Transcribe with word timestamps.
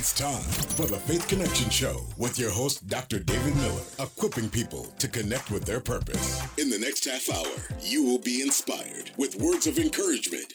It's 0.00 0.14
time 0.14 0.40
for 0.40 0.86
the 0.86 0.96
Faith 0.96 1.28
Connection 1.28 1.68
Show 1.68 2.00
with 2.16 2.38
your 2.38 2.50
host, 2.50 2.88
Dr. 2.88 3.18
David 3.18 3.54
Miller, 3.56 3.82
equipping 3.98 4.48
people 4.48 4.84
to 4.98 5.06
connect 5.06 5.50
with 5.50 5.66
their 5.66 5.78
purpose. 5.78 6.40
In 6.56 6.70
the 6.70 6.78
next 6.78 7.04
half 7.04 7.28
hour, 7.28 7.76
you 7.82 8.02
will 8.02 8.18
be 8.18 8.40
inspired 8.40 9.10
with 9.18 9.36
words 9.36 9.66
of 9.66 9.78
encouragement 9.78 10.54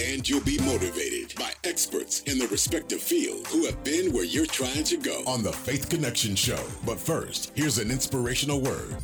and 0.00 0.26
you'll 0.26 0.40
be 0.40 0.56
motivated 0.60 1.38
by 1.38 1.52
experts 1.64 2.22
in 2.22 2.38
the 2.38 2.46
respective 2.46 3.02
field 3.02 3.46
who 3.48 3.66
have 3.66 3.84
been 3.84 4.10
where 4.10 4.24
you're 4.24 4.46
trying 4.46 4.84
to 4.84 4.96
go 4.96 5.22
on 5.26 5.42
the 5.42 5.52
Faith 5.52 5.90
Connection 5.90 6.34
Show. 6.34 6.64
But 6.86 6.98
first, 6.98 7.52
here's 7.54 7.76
an 7.76 7.90
inspirational 7.90 8.62
word. 8.62 8.96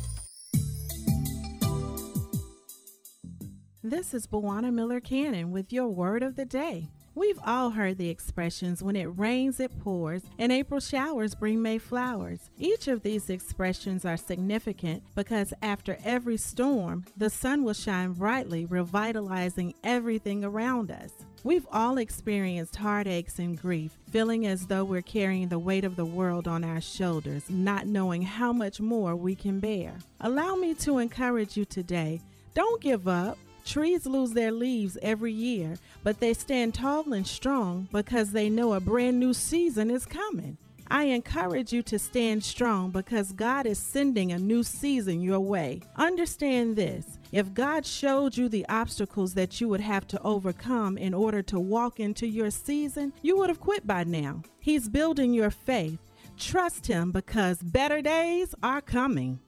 This 3.83 4.15
is 4.15 4.25
Bawana 4.25 4.73
Miller 4.73 4.99
Cannon 4.99 5.51
with 5.51 5.71
your 5.71 5.89
word 5.89 6.23
of 6.23 6.37
the 6.37 6.45
day. 6.45 6.89
We've 7.19 7.39
all 7.45 7.71
heard 7.71 7.97
the 7.97 8.07
expressions 8.07 8.81
when 8.81 8.95
it 8.95 9.19
rains, 9.19 9.59
it 9.59 9.77
pours, 9.79 10.21
and 10.37 10.53
April 10.53 10.79
showers 10.79 11.35
bring 11.35 11.61
May 11.61 11.77
flowers. 11.77 12.49
Each 12.57 12.87
of 12.87 13.03
these 13.03 13.29
expressions 13.29 14.05
are 14.05 14.15
significant 14.15 15.03
because 15.15 15.53
after 15.61 15.97
every 16.05 16.37
storm, 16.37 17.03
the 17.17 17.29
sun 17.29 17.65
will 17.65 17.73
shine 17.73 18.13
brightly, 18.13 18.63
revitalizing 18.63 19.73
everything 19.83 20.45
around 20.45 20.91
us. 20.91 21.11
We've 21.43 21.67
all 21.73 21.97
experienced 21.97 22.77
heartaches 22.77 23.37
and 23.37 23.61
grief, 23.61 23.97
feeling 24.09 24.47
as 24.47 24.67
though 24.67 24.85
we're 24.85 25.01
carrying 25.01 25.49
the 25.49 25.59
weight 25.59 25.83
of 25.83 25.97
the 25.97 26.05
world 26.05 26.47
on 26.47 26.63
our 26.63 26.79
shoulders, 26.79 27.49
not 27.49 27.85
knowing 27.85 28.21
how 28.21 28.53
much 28.53 28.79
more 28.79 29.17
we 29.17 29.35
can 29.35 29.59
bear. 29.59 29.95
Allow 30.21 30.55
me 30.55 30.73
to 30.75 30.99
encourage 30.99 31.57
you 31.57 31.65
today 31.65 32.21
don't 32.53 32.81
give 32.81 33.07
up. 33.07 33.37
Trees 33.69 34.07
lose 34.07 34.31
their 34.31 34.51
leaves 34.51 34.97
every 35.03 35.31
year, 35.31 35.75
but 36.03 36.19
they 36.19 36.33
stand 36.33 36.73
tall 36.73 37.13
and 37.13 37.27
strong 37.27 37.87
because 37.91 38.31
they 38.31 38.49
know 38.49 38.73
a 38.73 38.79
brand 38.79 39.19
new 39.19 39.31
season 39.31 39.91
is 39.91 40.07
coming. 40.07 40.57
I 40.87 41.03
encourage 41.03 41.71
you 41.71 41.83
to 41.83 41.99
stand 41.99 42.43
strong 42.43 42.89
because 42.89 43.31
God 43.31 43.67
is 43.67 43.77
sending 43.77 44.31
a 44.31 44.39
new 44.39 44.63
season 44.63 45.21
your 45.21 45.39
way. 45.39 45.81
Understand 45.97 46.77
this 46.77 47.19
if 47.31 47.53
God 47.53 47.85
showed 47.85 48.35
you 48.35 48.49
the 48.49 48.65
obstacles 48.69 49.35
that 49.35 49.61
you 49.61 49.67
would 49.67 49.81
have 49.81 50.07
to 50.07 50.21
overcome 50.23 50.97
in 50.97 51.13
order 51.13 51.43
to 51.43 51.59
walk 51.59 51.99
into 51.99 52.25
your 52.25 52.49
season, 52.49 53.13
you 53.21 53.37
would 53.37 53.49
have 53.49 53.59
quit 53.59 53.85
by 53.85 54.03
now. 54.03 54.41
He's 54.59 54.89
building 54.89 55.31
your 55.31 55.51
faith. 55.51 55.99
Trust 56.39 56.87
Him 56.87 57.11
because 57.11 57.61
better 57.61 58.01
days 58.01 58.55
are 58.63 58.81
coming. 58.81 59.39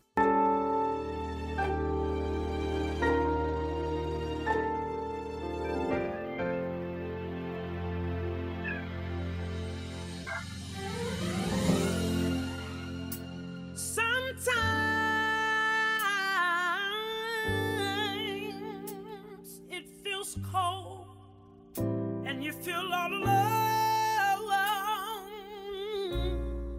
you 22.43 22.51
feel 22.53 22.89
all 22.93 23.13
alone. 23.13 23.27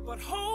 But 0.05 0.21
hold 0.21 0.52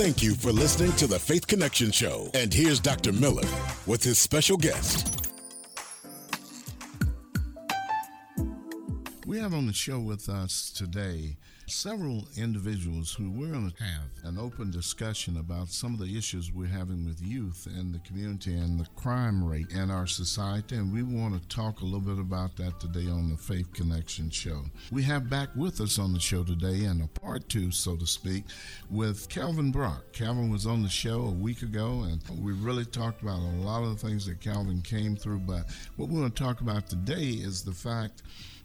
Thank 0.00 0.22
you 0.22 0.34
for 0.34 0.50
listening 0.50 0.92
to 0.92 1.06
the 1.06 1.18
Faith 1.18 1.46
Connection 1.46 1.90
Show. 1.90 2.30
And 2.32 2.54
here's 2.54 2.80
Dr. 2.80 3.12
Miller 3.12 3.46
with 3.86 4.02
his 4.02 4.16
special 4.16 4.56
guest. 4.56 5.09
Have 9.50 9.58
on 9.58 9.66
the 9.66 9.72
show 9.72 9.98
with 9.98 10.28
us 10.28 10.70
today 10.70 11.36
several 11.66 12.26
individuals 12.36 13.12
who 13.12 13.30
we're 13.30 13.50
going 13.50 13.70
to 13.70 13.82
have 13.82 14.04
an 14.24 14.38
open 14.38 14.70
discussion 14.70 15.36
about 15.38 15.68
some 15.68 15.92
of 15.92 16.00
the 16.00 16.16
issues 16.16 16.52
we're 16.52 16.66
having 16.66 17.04
with 17.04 17.20
youth 17.22 17.66
in 17.78 17.90
the 17.90 17.98
community 18.00 18.54
and 18.54 18.78
the 18.78 18.86
crime 18.96 19.42
rate 19.42 19.70
in 19.70 19.90
our 19.90 20.06
society. 20.06 20.76
And 20.76 20.92
we 20.92 21.02
want 21.02 21.40
to 21.40 21.48
talk 21.48 21.80
a 21.80 21.84
little 21.84 22.00
bit 22.00 22.18
about 22.18 22.56
that 22.56 22.78
today 22.78 23.08
on 23.08 23.30
the 23.30 23.36
Faith 23.36 23.72
Connection 23.72 24.30
show. 24.30 24.62
We 24.92 25.02
have 25.04 25.30
back 25.30 25.48
with 25.56 25.80
us 25.80 25.98
on 25.98 26.12
the 26.12 26.20
show 26.20 26.44
today, 26.44 26.84
and 26.84 27.02
a 27.02 27.20
part 27.20 27.48
two, 27.48 27.70
so 27.72 27.96
to 27.96 28.06
speak, 28.06 28.44
with 28.90 29.28
Calvin 29.28 29.72
Brock. 29.72 30.12
Calvin 30.12 30.50
was 30.50 30.66
on 30.66 30.82
the 30.82 30.88
show 30.88 31.22
a 31.22 31.30
week 31.30 31.62
ago, 31.62 32.04
and 32.04 32.20
we 32.40 32.52
really 32.52 32.84
talked 32.84 33.22
about 33.22 33.40
a 33.40 33.62
lot 33.62 33.82
of 33.82 34.00
the 34.00 34.08
things 34.08 34.26
that 34.26 34.40
Calvin 34.40 34.82
came 34.82 35.16
through. 35.16 35.40
But 35.40 35.64
what 35.96 36.08
we 36.08 36.20
want 36.20 36.34
to 36.36 36.42
talk 36.42 36.60
about 36.60 36.88
today 36.88 37.30
is 37.30 37.62
the 37.62 37.72
fact 37.72 38.22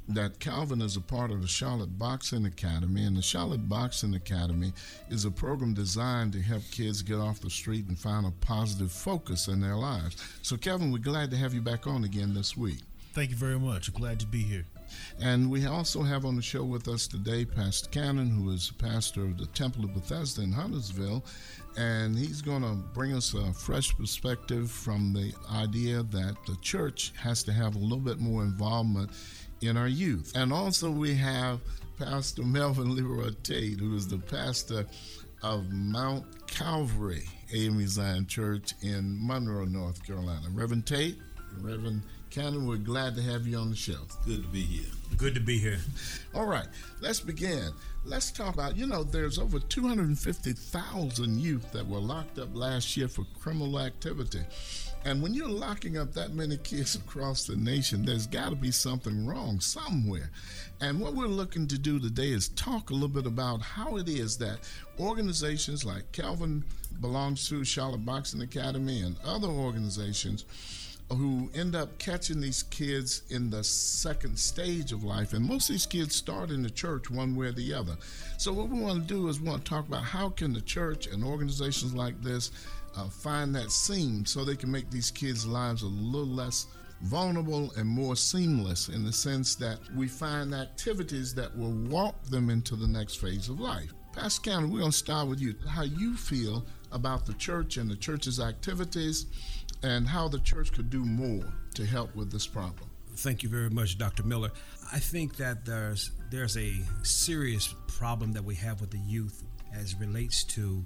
that 0.10 0.40
Calvin 0.40 0.82
is 0.82 0.96
a 0.96 1.02
part 1.02 1.32
of 1.32 1.42
the 1.42 1.48
Charlotte 1.48 1.98
Boxing 1.98 2.46
Academy, 2.46 3.06
and 3.06 3.18
the 3.18 3.22
Charlotte 3.22 3.68
Boxing 3.68 4.16
Academy 4.16 4.74
is 5.10 5.26
a 5.26 5.32
program 5.32 5.74
designed 5.74 6.34
to 6.34 6.42
help 6.42 6.64
kids 6.72 7.02
get 7.02 7.18
off 7.18 7.42
the 7.42 7.50
street 7.50 7.88
and 7.88 7.98
find 7.98 8.26
a 8.26 8.32
positive 8.46 8.92
focus 8.92 9.48
in 9.48 9.62
their 9.62 9.76
lives. 9.76 10.18
So, 10.42 10.58
Calvin, 10.58 10.92
we're 10.92 11.00
glad 11.00 11.32
to 11.32 11.38
have 11.38 11.54
you 11.54 11.62
back 11.62 11.88
on 11.88 12.04
again 12.04 12.34
this 12.34 12.56
week. 12.56 12.80
Thank 13.14 13.30
you 13.30 13.38
very 13.38 13.60
much. 13.60 13.94
Glad 13.94 14.20
to 14.20 14.28
be 14.28 14.44
here. 14.44 14.66
And 15.22 15.50
we 15.50 15.66
also 15.66 16.04
have 16.04 16.26
on 16.26 16.36
the 16.36 16.42
show 16.42 16.64
with 16.64 16.88
us 16.88 17.08
today 17.08 17.46
Pastor 17.46 17.90
Cannon, 17.90 18.30
who 18.30 18.52
is 18.52 18.72
pastor 18.78 19.24
of 19.24 19.38
the 19.38 19.48
Temple 19.48 19.86
of 19.86 19.94
Bethesda 19.94 20.42
in 20.42 20.52
Huntersville. 20.52 21.24
And 21.78 22.18
he's 22.18 22.42
going 22.42 22.62
to 22.62 22.76
bring 22.94 23.14
us 23.14 23.34
a 23.34 23.54
fresh 23.54 23.96
perspective 23.96 24.70
from 24.70 25.14
the 25.14 25.34
idea 25.54 26.04
that 26.04 26.36
the 26.48 26.56
church 26.62 27.14
has 27.18 27.44
to 27.44 27.54
have 27.54 27.76
a 27.76 27.80
little 27.80 27.98
bit 27.98 28.20
more 28.20 28.44
involvement 28.44 29.12
in 29.68 29.78
our 29.78 29.88
youth. 29.88 30.34
And 30.36 30.52
also 30.52 30.90
we 30.90 31.16
have 31.16 31.60
Pastor 31.98 32.44
Melvin 32.44 32.96
Leroy 32.96 33.32
Tate, 33.44 33.80
who 33.80 33.96
is 33.96 34.08
the 34.08 34.18
pastor 34.18 34.86
of 35.42 35.72
Mount 35.72 36.26
Calvary 36.48 37.24
AME 37.54 37.88
Zion 37.88 38.28
Church 38.28 38.74
in 38.82 39.18
Monroe, 39.26 39.66
North 39.66 40.06
Carolina. 40.06 40.48
Reverend 40.52 40.86
Tate, 40.86 41.18
Reverend 41.62 42.02
Cannon, 42.30 42.68
we're 42.68 42.78
glad 42.78 43.16
to 43.16 43.22
have 43.22 43.48
you 43.48 43.58
on 43.58 43.70
the 43.70 43.76
show. 43.76 44.00
Good 44.26 44.44
to 44.44 44.50
be 44.50 44.62
here. 44.62 44.92
Good 45.18 45.36
to 45.36 45.40
be 45.40 45.58
here. 45.58 45.80
All 46.34 46.46
right, 46.46 46.68
let's 47.00 47.22
begin. 47.22 47.72
Let's 48.04 48.30
talk 48.32 48.54
about, 48.54 48.76
you 48.76 48.88
know, 48.88 49.04
there's 49.04 49.40
over 49.40 49.60
250,000 49.60 51.40
youth 51.40 51.72
that 51.72 51.88
were 51.88 52.00
locked 52.00 52.38
up 52.38 52.50
last 52.54 52.98
year 52.98 53.08
for 53.08 53.26
criminal 53.40 53.80
activity. 53.80 54.42
And 55.06 55.22
when 55.22 55.36
you're 55.36 55.48
locking 55.48 55.98
up 55.98 56.14
that 56.14 56.34
many 56.34 56.58
kids 56.58 56.96
across 57.08 57.46
the 57.46 57.56
nation, 57.56 58.04
there's 58.04 58.26
got 58.26 58.50
to 58.50 58.56
be 58.56 58.72
something 58.72 59.26
wrong 59.26 59.60
somewhere. 59.60 60.32
And 60.82 61.00
what 61.00 61.14
we're 61.14 61.28
looking 61.28 61.68
to 61.68 61.78
do 61.78 62.00
today 62.00 62.32
is 62.32 62.50
talk 62.50 62.90
a 62.90 62.94
little 62.94 63.08
bit 63.08 63.28
about 63.28 63.62
how 63.62 63.98
it 63.98 64.10
is 64.10 64.38
that 64.40 64.58
organizations 65.00 65.86
like 65.86 66.12
Calvin 66.12 66.64
belongs 67.00 67.48
to, 67.50 67.64
Charlotte 67.64 68.06
Boxing 68.06 68.42
Academy, 68.42 69.02
and 69.02 69.16
other 69.24 69.48
organizations 69.48 70.46
who 71.10 71.52
end 71.54 71.76
up 71.76 71.96
catching 72.00 72.42
these 72.42 72.64
kids 72.64 73.22
in 73.30 73.52
the 73.52 73.64
second 73.64 74.38
stage 74.40 74.92
of 74.92 75.04
life. 75.04 75.34
And 75.34 75.46
most 75.46 75.70
of 75.70 75.76
these 75.76 75.86
kids 75.86 76.16
start 76.16 76.50
in 76.50 76.64
the 76.64 76.70
church 76.70 77.12
one 77.12 77.36
way 77.36 77.48
or 77.48 77.52
the 77.52 77.74
other. 77.74 77.96
So 78.38 78.52
what 78.52 78.70
we 78.70 78.80
want 78.80 79.08
to 79.08 79.14
do 79.14 79.28
is 79.28 79.40
we 79.40 79.48
want 79.48 79.64
to 79.64 79.70
talk 79.70 79.88
about 79.88 80.04
how 80.04 80.30
can 80.30 80.52
the 80.52 80.62
church 80.62 81.06
and 81.06 81.24
organizations 81.24 81.94
like 81.94 82.20
this 82.24 82.52
uh, 82.98 83.10
find 83.10 83.54
that 83.56 83.72
seam 83.72 84.26
so 84.26 84.44
they 84.44 84.56
can 84.56 84.72
make 84.72 84.90
these 84.90 85.12
kids' 85.12 85.46
lives 85.46 85.84
a 85.84 85.88
little 85.88 86.28
less 86.28 86.68
vulnerable 87.02 87.72
and 87.78 87.88
more 87.88 88.16
seamless 88.16 88.90
in 88.90 89.04
the 89.04 89.12
sense 89.12 89.56
that 89.56 89.80
we 89.96 90.08
find 90.08 90.54
activities 90.54 91.34
that 91.36 91.56
will 91.58 91.74
walk 91.90 92.24
them 92.26 92.50
into 92.50 92.76
the 92.76 92.88
next 92.88 93.16
phase 93.16 93.50
of 93.50 93.60
life. 93.60 93.94
Pastor 94.14 94.50
Cannon, 94.50 94.72
we're 94.72 94.80
going 94.80 94.92
to 94.92 94.98
start 94.98 95.28
with 95.28 95.42
you. 95.42 95.56
How 95.68 95.84
you 95.84 96.16
feel 96.16 96.66
about 96.92 97.26
the 97.26 97.34
church 97.34 97.78
and 97.78 97.90
the 97.90 97.98
church's 97.98 98.40
activities 98.40 99.26
and 99.84 100.08
how 100.08 100.28
the 100.28 100.40
church 100.40 100.72
could 100.72 100.90
do 100.90 101.04
more 101.04 101.44
to 101.74 101.86
help 101.86 102.16
with 102.16 102.32
this 102.32 102.48
problem. 102.48 102.90
Thank 103.18 103.44
you 103.44 103.50
very 103.50 103.70
much, 103.70 103.98
Dr. 103.98 104.24
Miller. 104.24 104.52
I 104.92 105.00
think 105.00 105.38
that 105.38 105.66
there's 105.66 106.12
there's 106.32 106.58
a 106.58 106.74
serious 107.04 107.74
problem 107.88 108.32
that 108.34 108.44
we 108.44 108.56
have 108.56 108.82
with 108.82 108.92
the 108.92 109.00
youth 109.00 109.44
as 109.74 109.96
relates 110.00 110.44
to 110.44 110.86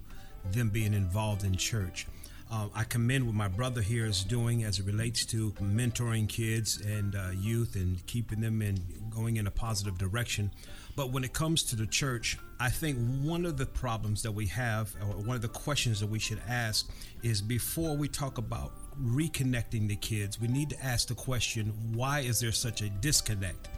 them 0.54 0.70
being 0.70 0.94
involved 0.94 1.44
in 1.44 1.56
church. 1.56 2.08
Uh, 2.52 2.68
I 2.74 2.84
commend 2.84 3.28
what 3.28 3.36
my 3.36 3.48
brother 3.48 3.82
here 3.82 4.08
is 4.08 4.24
doing 4.24 4.64
as 4.64 4.80
it 4.80 4.86
relates 4.86 5.24
to 5.28 5.52
mentoring 5.62 6.28
kids 6.28 6.82
and 6.82 7.16
uh, 7.16 7.30
youth 7.36 7.76
and 7.76 8.04
keeping 8.08 8.42
them 8.42 8.64
in 8.64 8.80
going 9.12 9.38
in 9.38 9.46
a 9.46 9.52
positive 9.52 10.00
direction. 10.00 10.52
But 10.96 11.12
when 11.12 11.24
it 11.24 11.32
comes 11.32 11.62
to 11.64 11.76
the 11.76 11.86
church, 11.86 12.40
I 12.60 12.70
think 12.70 12.98
one 13.22 13.46
of 13.46 13.58
the 13.58 13.68
problems 13.68 14.24
that 14.24 14.32
we 14.32 14.48
have, 14.48 14.94
or 15.00 15.22
one 15.22 15.36
of 15.36 15.44
the 15.44 15.48
questions 15.48 16.00
that 16.00 16.08
we 16.08 16.18
should 16.18 16.42
ask, 16.48 16.90
is 17.22 17.42
before 17.42 17.96
we 17.96 18.08
talk 18.08 18.40
about 18.40 18.72
reconnecting 19.00 19.88
the 19.88 19.96
kids, 19.96 20.42
we 20.42 20.48
need 20.48 20.72
to 20.72 20.84
ask 20.84 21.08
the 21.08 21.16
question 21.16 21.72
why 21.94 22.22
is 22.22 22.40
there 22.40 22.52
such 22.52 22.82
a 22.82 22.90
disconnect 22.90 23.70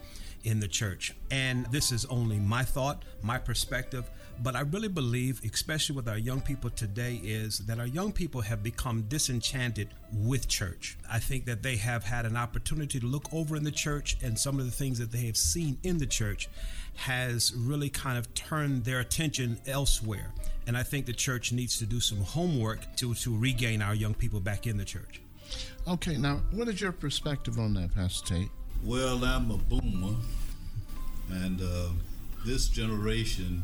in 0.45 0.59
the 0.59 0.67
church? 0.67 1.13
And 1.29 1.65
this 1.67 1.91
is 1.91 2.05
only 2.05 2.39
my 2.39 2.63
thought, 2.63 3.03
my 3.21 3.37
perspective. 3.37 4.09
But 4.43 4.55
I 4.55 4.61
really 4.61 4.87
believe, 4.87 5.41
especially 5.43 5.95
with 5.95 6.07
our 6.07 6.17
young 6.17 6.41
people 6.41 6.71
today, 6.71 7.21
is 7.23 7.59
that 7.59 7.79
our 7.79 7.85
young 7.85 8.11
people 8.11 8.41
have 8.41 8.63
become 8.63 9.03
disenchanted 9.03 9.89
with 10.11 10.47
church. 10.47 10.97
I 11.09 11.19
think 11.19 11.45
that 11.45 11.61
they 11.61 11.75
have 11.75 12.03
had 12.03 12.25
an 12.25 12.35
opportunity 12.35 12.99
to 12.99 13.05
look 13.05 13.31
over 13.31 13.55
in 13.55 13.63
the 13.63 13.71
church 13.71 14.17
and 14.23 14.37
some 14.37 14.59
of 14.59 14.65
the 14.65 14.71
things 14.71 14.97
that 14.97 15.11
they 15.11 15.25
have 15.27 15.37
seen 15.37 15.77
in 15.83 15.99
the 15.99 16.07
church 16.07 16.49
has 16.95 17.53
really 17.55 17.89
kind 17.89 18.17
of 18.17 18.33
turned 18.33 18.83
their 18.83 18.99
attention 18.99 19.59
elsewhere. 19.67 20.31
And 20.65 20.75
I 20.75 20.83
think 20.83 21.05
the 21.05 21.13
church 21.13 21.51
needs 21.51 21.77
to 21.77 21.85
do 21.85 21.99
some 21.99 22.21
homework 22.21 22.95
to, 22.97 23.13
to 23.13 23.37
regain 23.37 23.81
our 23.83 23.93
young 23.93 24.15
people 24.15 24.39
back 24.39 24.65
in 24.65 24.77
the 24.77 24.85
church. 24.85 25.21
Okay, 25.87 26.17
now, 26.17 26.41
what 26.51 26.67
is 26.67 26.81
your 26.81 26.91
perspective 26.91 27.59
on 27.59 27.75
that, 27.75 27.93
Pastor 27.93 28.35
Tate? 28.35 28.49
Well, 28.83 29.23
I'm 29.23 29.51
a 29.51 29.57
boomer, 29.57 30.15
and 31.29 31.61
uh, 31.61 31.89
this 32.45 32.67
generation 32.67 33.61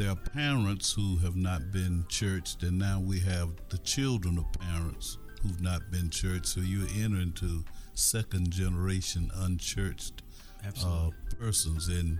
there 0.00 0.10
are 0.10 0.16
parents 0.16 0.94
who 0.94 1.18
have 1.18 1.36
not 1.36 1.72
been 1.72 2.06
churched, 2.08 2.62
and 2.62 2.78
now 2.78 2.98
we 2.98 3.20
have 3.20 3.50
the 3.68 3.76
children 3.78 4.38
of 4.38 4.50
parents 4.58 5.18
who've 5.42 5.60
not 5.60 5.82
been 5.90 6.08
churched. 6.08 6.46
So 6.46 6.60
you 6.62 6.86
enter 7.04 7.20
into 7.20 7.62
second 7.92 8.50
generation 8.50 9.30
unchurched 9.34 10.22
uh, 10.82 11.10
persons 11.38 11.90
in 11.90 12.18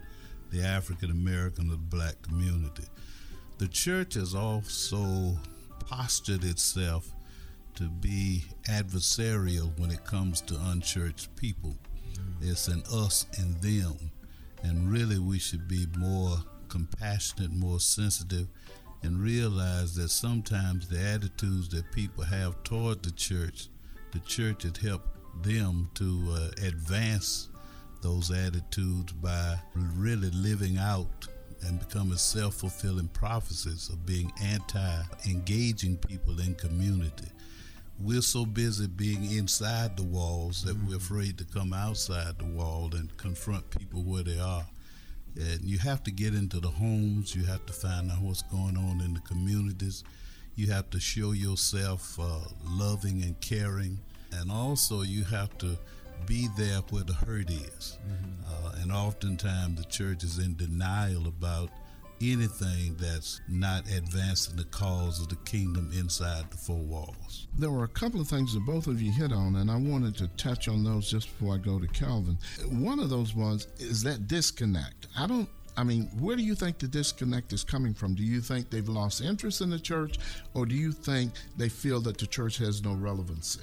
the 0.51 0.63
African 0.63 1.11
American 1.11 1.73
or 1.73 1.79
black 1.79 2.21
community. 2.21 2.85
The 3.57 3.69
church 3.69 4.13
has 4.13 4.35
also 4.35 5.39
postured 5.89 6.45
itself 6.45 7.11
to 7.77 7.85
be 7.85 8.45
adversarial 8.69 9.71
when 9.79 9.91
it 9.91 10.05
comes 10.05 10.43
to 10.43 10.61
unchurched 10.67 11.35
people. 11.35 11.79
Mm-hmm. 12.13 12.51
It's 12.51 12.69
an 12.69 12.83
us 12.93 13.25
and 13.39 13.55
them. 13.63 14.11
And 14.63 14.93
really, 14.93 15.19
we 15.19 15.39
should 15.39 15.67
be 15.67 15.87
more 15.97 16.37
compassionate, 16.71 17.53
more 17.53 17.81
sensitive, 17.81 18.49
and 19.03 19.21
realize 19.21 19.95
that 19.97 20.11
sometimes 20.11 20.89
the 20.89 20.99
attitudes 20.99 21.69
that 21.71 21.91
people 21.93 22.25
have 22.25 22.62
toward 22.62 23.03
the 23.03 23.11
church, 23.12 23.69
the 24.12 24.21
church 24.21 24.62
has 24.62 24.77
helped 24.79 25.09
them 25.43 25.91
to 25.95 26.27
uh, 26.33 26.67
advance 26.67 27.49
those 28.03 28.31
attitudes 28.31 29.12
by 29.12 29.57
really 29.75 30.31
living 30.31 30.79
out 30.79 31.29
and 31.67 31.79
becoming 31.79 32.17
self 32.17 32.55
fulfilling 32.55 33.09
prophecies 33.09 33.89
of 33.91 34.07
being 34.07 34.33
anti 34.43 35.03
engaging 35.29 35.97
people 35.97 36.39
in 36.41 36.55
community. 36.55 37.29
We're 37.99 38.23
so 38.23 38.47
busy 38.47 38.87
being 38.87 39.31
inside 39.31 39.97
the 39.97 40.05
walls 40.05 40.65
that 40.65 40.75
mm-hmm. 40.75 40.89
we're 40.89 40.97
afraid 40.97 41.37
to 41.39 41.45
come 41.45 41.75
outside 41.75 42.39
the 42.39 42.47
wall 42.47 42.89
and 42.95 43.15
confront 43.19 43.69
people 43.71 44.03
where 44.03 44.23
they 44.23 44.39
are. 44.39 44.65
And 45.37 45.61
you 45.63 45.79
have 45.79 46.03
to 46.05 46.11
get 46.11 46.35
into 46.35 46.61
the 46.61 46.69
homes. 46.69 47.35
You 47.35 47.45
have 47.45 47.65
to 47.67 47.73
find 47.73 48.11
out 48.11 48.21
what's 48.21 48.43
going 48.43 48.77
on 48.77 49.01
in 49.01 49.15
the 49.15 49.21
communities. 49.21 50.05
You 50.57 50.71
have 50.73 50.91
to 50.91 51.01
show 51.01 51.33
yourself 51.33 52.19
uh, 52.19 52.41
loving 52.65 53.23
and 53.23 53.41
caring. 53.41 53.99
And 54.33 54.51
also, 54.51 55.03
you 55.03 55.25
have 55.25 55.57
to 55.59 55.79
be 56.27 56.49
there 56.57 56.81
where 56.91 57.05
the 57.05 57.15
hurt 57.15 57.51
is. 57.51 57.99
Mm-hmm. 58.07 58.67
Uh, 58.67 58.73
and 58.83 58.93
oftentimes, 58.93 59.79
the 59.79 59.89
church 59.89 60.23
is 60.25 60.39
in 60.39 60.57
denial 60.57 61.27
about 61.27 61.71
anything 62.21 62.97
that's 62.99 63.41
not 63.49 63.87
advancing 63.91 64.57
the 64.57 64.65
cause 64.65 65.21
of 65.21 65.29
the 65.29 65.37
kingdom 65.37 65.91
inside 65.97 66.50
the 66.50 66.57
four 66.57 66.77
walls. 66.77 67.49
There 67.59 67.71
were 67.71 67.85
a 67.85 67.89
couple 67.89 68.21
of 68.21 68.29
things 68.29 68.53
that 68.55 68.65
both 68.67 68.87
of 68.87 69.00
you 69.00 69.12
hit 69.12 69.33
on, 69.33 69.57
and 69.57 69.71
I 69.71 69.77
wanted 69.77 70.17
to 70.19 70.29
touch 70.29 70.69
on 70.69 70.85
those 70.85 71.11
just 71.11 71.29
before 71.29 71.55
I 71.55 71.59
go 71.59 71.79
to 71.79 71.87
Calvin. 71.89 72.39
One 72.71 73.00
of 73.00 73.11
those 73.11 73.35
ones 73.35 73.67
is 73.79 74.03
that 74.03 74.29
disconnect. 74.29 75.09
I 75.17 75.27
don't 75.27 75.49
I 75.77 75.85
mean, 75.85 76.11
where 76.19 76.37
do 76.37 76.43
you 76.43 76.55
think 76.55 76.79
the 76.79 76.89
disconnect 76.89 77.53
is 77.53 77.65
coming 77.65 77.95
from? 77.95 78.15
Do 78.15 78.23
you 78.23 78.41
think 78.41 78.69
they've 78.69 78.89
lost 78.89 79.23
interest 79.23 79.61
in 79.61 79.71
the 79.71 79.79
church, 79.79 80.19
or 80.53 80.67
do 80.67 80.75
you 80.75 80.93
think 80.93 81.33
they 81.57 81.69
feel 81.69 82.00
that 82.03 82.19
the 82.19 82.27
church 82.27 82.59
has 82.59 82.83
no 82.83 82.93
relevancy? 82.93 83.62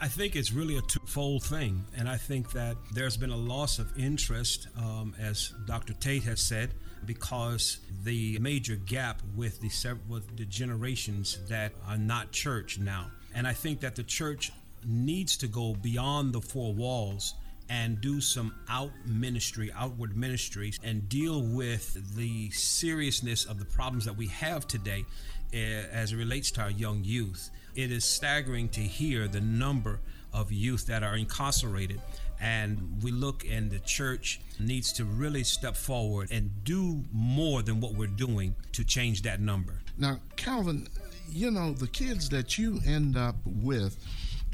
I 0.00 0.08
think 0.08 0.36
it's 0.36 0.52
really 0.52 0.76
a 0.76 0.82
twofold 0.82 1.42
thing. 1.42 1.84
And 1.96 2.08
I 2.08 2.18
think 2.18 2.52
that 2.52 2.76
there's 2.92 3.16
been 3.16 3.30
a 3.30 3.36
loss 3.36 3.78
of 3.78 3.90
interest, 3.98 4.68
um, 4.76 5.14
as 5.18 5.54
Dr. 5.66 5.94
Tate 5.94 6.22
has 6.24 6.40
said, 6.40 6.74
because 7.06 7.78
the 8.04 8.38
major 8.38 8.76
gap 8.76 9.22
with 9.34 9.60
the, 9.60 9.96
with 10.08 10.36
the 10.36 10.44
generations 10.44 11.38
that 11.48 11.72
are 11.88 11.98
not 11.98 12.32
church 12.32 12.78
now. 12.78 13.10
And 13.34 13.46
I 13.46 13.52
think 13.52 13.80
that 13.80 13.96
the 13.96 14.02
church 14.02 14.52
needs 14.84 15.36
to 15.38 15.46
go 15.46 15.74
beyond 15.74 16.32
the 16.32 16.40
four 16.40 16.72
walls 16.72 17.34
and 17.68 18.00
do 18.00 18.20
some 18.20 18.54
out 18.68 18.92
ministry, 19.04 19.72
outward 19.76 20.16
ministries, 20.16 20.78
and 20.82 21.08
deal 21.08 21.42
with 21.42 22.16
the 22.16 22.50
seriousness 22.50 23.44
of 23.44 23.58
the 23.58 23.64
problems 23.64 24.04
that 24.04 24.16
we 24.16 24.28
have 24.28 24.66
today 24.66 25.04
uh, 25.52 25.56
as 25.56 26.12
it 26.12 26.16
relates 26.16 26.50
to 26.52 26.60
our 26.60 26.70
young 26.70 27.02
youth. 27.02 27.50
It 27.74 27.90
is 27.90 28.04
staggering 28.04 28.68
to 28.70 28.80
hear 28.80 29.28
the 29.28 29.40
number 29.40 30.00
of 30.32 30.52
youth 30.52 30.86
that 30.86 31.02
are 31.02 31.16
incarcerated. 31.16 32.00
And 32.40 33.02
we 33.02 33.10
look, 33.10 33.44
and 33.48 33.70
the 33.70 33.78
church 33.80 34.40
needs 34.58 34.92
to 34.94 35.04
really 35.04 35.44
step 35.44 35.76
forward 35.76 36.30
and 36.30 36.50
do 36.64 37.04
more 37.12 37.62
than 37.62 37.80
what 37.80 37.94
we're 37.94 38.06
doing 38.06 38.54
to 38.72 38.84
change 38.84 39.22
that 39.22 39.40
number. 39.40 39.80
Now, 39.98 40.20
Calvin, 40.36 40.88
you 41.28 41.50
know, 41.50 41.72
the 41.72 41.88
kids 41.88 42.28
that 42.30 42.58
you 42.58 42.80
end 42.86 43.16
up 43.16 43.36
with, 43.44 43.98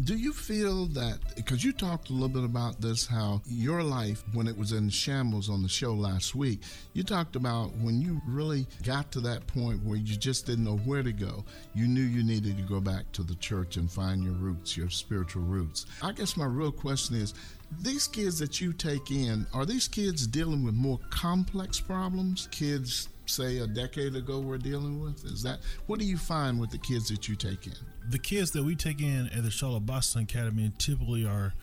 do 0.04 0.16
you 0.16 0.32
feel 0.32 0.86
that 0.86 1.18
because 1.36 1.62
you 1.62 1.72
talked 1.72 2.10
a 2.10 2.12
little 2.12 2.28
bit 2.28 2.44
about 2.44 2.80
this, 2.80 3.06
how 3.06 3.42
your 3.46 3.82
life 3.82 4.24
when 4.32 4.48
it 4.48 4.56
was 4.56 4.72
in 4.72 4.88
shambles 4.88 5.50
on 5.50 5.62
the 5.62 5.68
show 5.68 5.92
last 5.94 6.34
week, 6.34 6.62
you 6.92 7.02
talked 7.02 7.36
about 7.36 7.74
when 7.76 8.00
you 8.00 8.20
really 8.26 8.66
got 8.84 9.12
to 9.12 9.20
that 9.20 9.46
point 9.46 9.84
where 9.84 9.98
you 9.98 10.16
just 10.16 10.46
didn't 10.46 10.64
know 10.64 10.78
where 10.78 11.02
to 11.02 11.12
go, 11.12 11.44
you 11.74 11.86
knew 11.86 12.02
you 12.02 12.24
needed 12.24 12.56
to 12.56 12.62
go 12.62 12.80
back 12.80 13.10
to 13.12 13.22
the 13.22 13.34
church 13.36 13.76
and 13.76 13.90
find 13.90 14.24
your 14.24 14.32
roots, 14.34 14.76
your 14.76 14.90
spiritual 14.90 15.42
roots. 15.42 15.86
I 16.02 16.12
guess 16.12 16.36
my 16.36 16.46
real 16.46 16.72
question 16.72 17.16
is 17.16 17.34
these 17.80 18.06
kids 18.06 18.38
that 18.38 18.60
you 18.60 18.72
take 18.72 19.10
in, 19.10 19.46
are 19.52 19.64
these 19.64 19.88
kids 19.88 20.26
dealing 20.26 20.64
with 20.64 20.74
more 20.74 20.98
complex 21.10 21.80
problems? 21.80 22.48
Kids 22.50 23.08
say 23.26 23.58
a 23.58 23.66
decade 23.66 24.16
ago 24.16 24.40
were 24.40 24.58
dealing 24.58 25.00
with? 25.00 25.24
Is 25.24 25.42
that 25.42 25.60
what 25.86 25.98
do 25.98 26.04
you 26.04 26.16
find 26.16 26.60
with 26.60 26.70
the 26.70 26.78
kids 26.78 27.08
that 27.08 27.28
you 27.28 27.36
take 27.36 27.66
in? 27.66 27.74
The 28.10 28.18
kids 28.18 28.50
that 28.52 28.62
we 28.62 28.74
take 28.74 29.00
in 29.00 29.28
at 29.28 29.42
the 29.42 29.50
Charlotte 29.50 29.86
Boxing 29.86 30.22
Academy 30.22 30.72
typically 30.78 31.24
are 31.24 31.54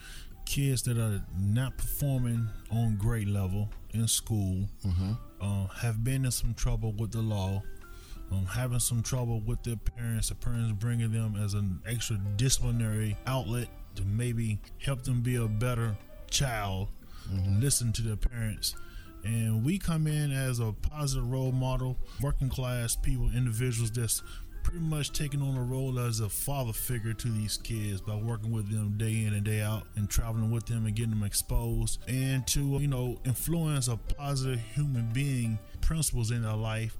kids 0.46 0.82
that 0.82 0.98
are 0.98 1.22
not 1.38 1.76
performing 1.76 2.48
on 2.70 2.96
grade 2.96 3.28
level 3.28 3.68
in 3.92 4.08
school, 4.08 4.68
mm-hmm. 4.84 5.12
uh, 5.40 5.66
have 5.68 6.02
been 6.02 6.24
in 6.24 6.30
some 6.30 6.54
trouble 6.54 6.92
with 6.92 7.12
the 7.12 7.20
law, 7.20 7.62
um, 8.32 8.46
having 8.46 8.78
some 8.78 9.02
trouble 9.02 9.40
with 9.40 9.62
their 9.62 9.76
parents, 9.76 10.28
the 10.28 10.34
parents 10.34 10.72
bringing 10.78 11.12
them 11.12 11.36
as 11.36 11.54
an 11.54 11.80
extra 11.86 12.16
disciplinary 12.36 13.16
outlet 13.26 13.68
to 14.00 14.06
maybe 14.06 14.58
help 14.78 15.02
them 15.02 15.20
be 15.20 15.36
a 15.36 15.46
better 15.46 15.96
child, 16.30 16.88
mm-hmm. 17.30 17.60
listen 17.60 17.92
to 17.92 18.02
their 18.02 18.16
parents 18.16 18.74
and 19.24 19.64
we 19.64 19.78
come 19.78 20.06
in 20.06 20.32
as 20.32 20.60
a 20.60 20.72
positive 20.72 21.30
role 21.30 21.52
model, 21.52 21.98
working 22.20 22.48
class 22.48 22.96
people, 22.96 23.30
individuals 23.34 23.90
that's 23.90 24.22
pretty 24.62 24.80
much 24.80 25.12
taking 25.12 25.42
on 25.42 25.56
a 25.56 25.62
role 25.62 25.98
as 25.98 26.20
a 26.20 26.28
father 26.28 26.72
figure 26.72 27.14
to 27.14 27.28
these 27.28 27.56
kids 27.58 28.00
by 28.00 28.14
working 28.14 28.52
with 28.52 28.70
them 28.70 28.96
day 28.98 29.24
in 29.24 29.34
and 29.34 29.44
day 29.44 29.60
out 29.60 29.84
and 29.96 30.08
traveling 30.08 30.50
with 30.50 30.66
them 30.66 30.86
and 30.86 30.94
getting 30.94 31.10
them 31.10 31.22
exposed 31.22 31.98
and 32.08 32.46
to 32.46 32.60
you 32.78 32.86
know 32.86 33.18
influence 33.24 33.88
a 33.88 33.96
positive 33.96 34.60
human 34.74 35.10
being 35.14 35.58
principles 35.80 36.30
in 36.30 36.42
their 36.42 36.54
life 36.54 36.96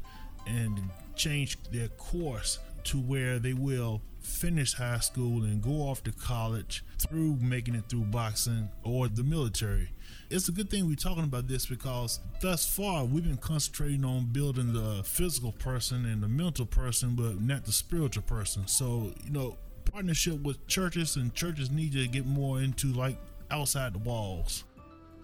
and 0.46 0.80
change 1.14 1.58
their 1.70 1.88
course 1.88 2.58
to 2.82 2.96
where 2.98 3.38
they 3.38 3.52
will 3.52 4.00
finish 4.30 4.74
high 4.74 5.00
school 5.00 5.42
and 5.42 5.62
go 5.62 5.82
off 5.82 6.02
to 6.02 6.12
college 6.12 6.84
through 6.98 7.36
making 7.40 7.74
it 7.74 7.84
through 7.88 8.04
boxing 8.04 8.68
or 8.84 9.08
the 9.08 9.24
military 9.24 9.90
it's 10.30 10.48
a 10.48 10.52
good 10.52 10.70
thing 10.70 10.86
we're 10.86 10.94
talking 10.94 11.24
about 11.24 11.48
this 11.48 11.66
because 11.66 12.20
thus 12.40 12.64
far 12.64 13.04
we've 13.04 13.24
been 13.24 13.36
concentrating 13.36 14.04
on 14.04 14.26
building 14.26 14.72
the 14.72 15.02
physical 15.02 15.52
person 15.52 16.06
and 16.06 16.22
the 16.22 16.28
mental 16.28 16.64
person, 16.64 17.16
but 17.16 17.40
not 17.40 17.64
the 17.64 17.72
spiritual 17.72 18.22
person. 18.22 18.66
So, 18.68 19.12
you 19.24 19.32
know, 19.32 19.56
partnership 19.90 20.40
with 20.42 20.64
churches 20.68 21.16
and 21.16 21.34
churches 21.34 21.70
need 21.70 21.92
to 21.92 22.06
get 22.06 22.26
more 22.26 22.60
into 22.60 22.88
like 22.88 23.16
outside 23.50 23.92
the 23.92 23.98
walls. 23.98 24.64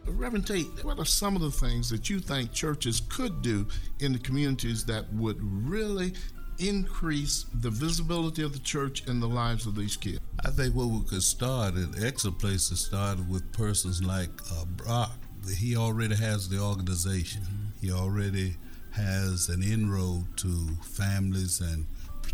Reverend 0.09 0.47
Tate, 0.47 0.85
what 0.85 0.99
are 0.99 1.05
some 1.05 1.35
of 1.35 1.43
the 1.43 1.51
things 1.51 1.91
that 1.91 2.09
you 2.09 2.21
think 2.21 2.53
churches 2.53 3.03
could 3.09 3.43
do 3.43 3.67
in 4.01 4.13
the 4.13 4.19
communities 4.19 4.85
that 4.85 5.13
would 5.13 5.39
really 5.41 6.15
increase 6.59 7.47
the 7.55 7.71
visibility 7.71 8.43
of 8.43 8.53
the 8.53 8.59
church 8.59 9.07
in 9.07 9.21
the 9.21 9.29
lives 9.29 9.67
of 9.67 9.75
these 9.75 9.97
kids? 9.97 10.21
I 10.45 10.51
think 10.51 10.75
what 10.75 10.89
we 10.89 11.03
could 11.05 11.23
start, 11.23 11.75
an 11.75 11.95
excellent 12.03 12.39
place 12.39 12.69
to 12.69 12.77
start 12.77 13.19
with 13.29 13.51
persons 13.53 14.03
like 14.03 14.31
uh, 14.53 14.65
Brock. 14.65 15.19
He 15.57 15.77
already 15.77 16.17
has 16.17 16.49
the 16.49 16.59
organization. 16.59 17.43
Mm-hmm. 17.43 17.87
He 17.87 17.93
already 17.93 18.57
has 18.93 19.49
an 19.49 19.63
inroad 19.63 20.25
to 20.39 20.69
families 20.83 21.61
and 21.61 21.87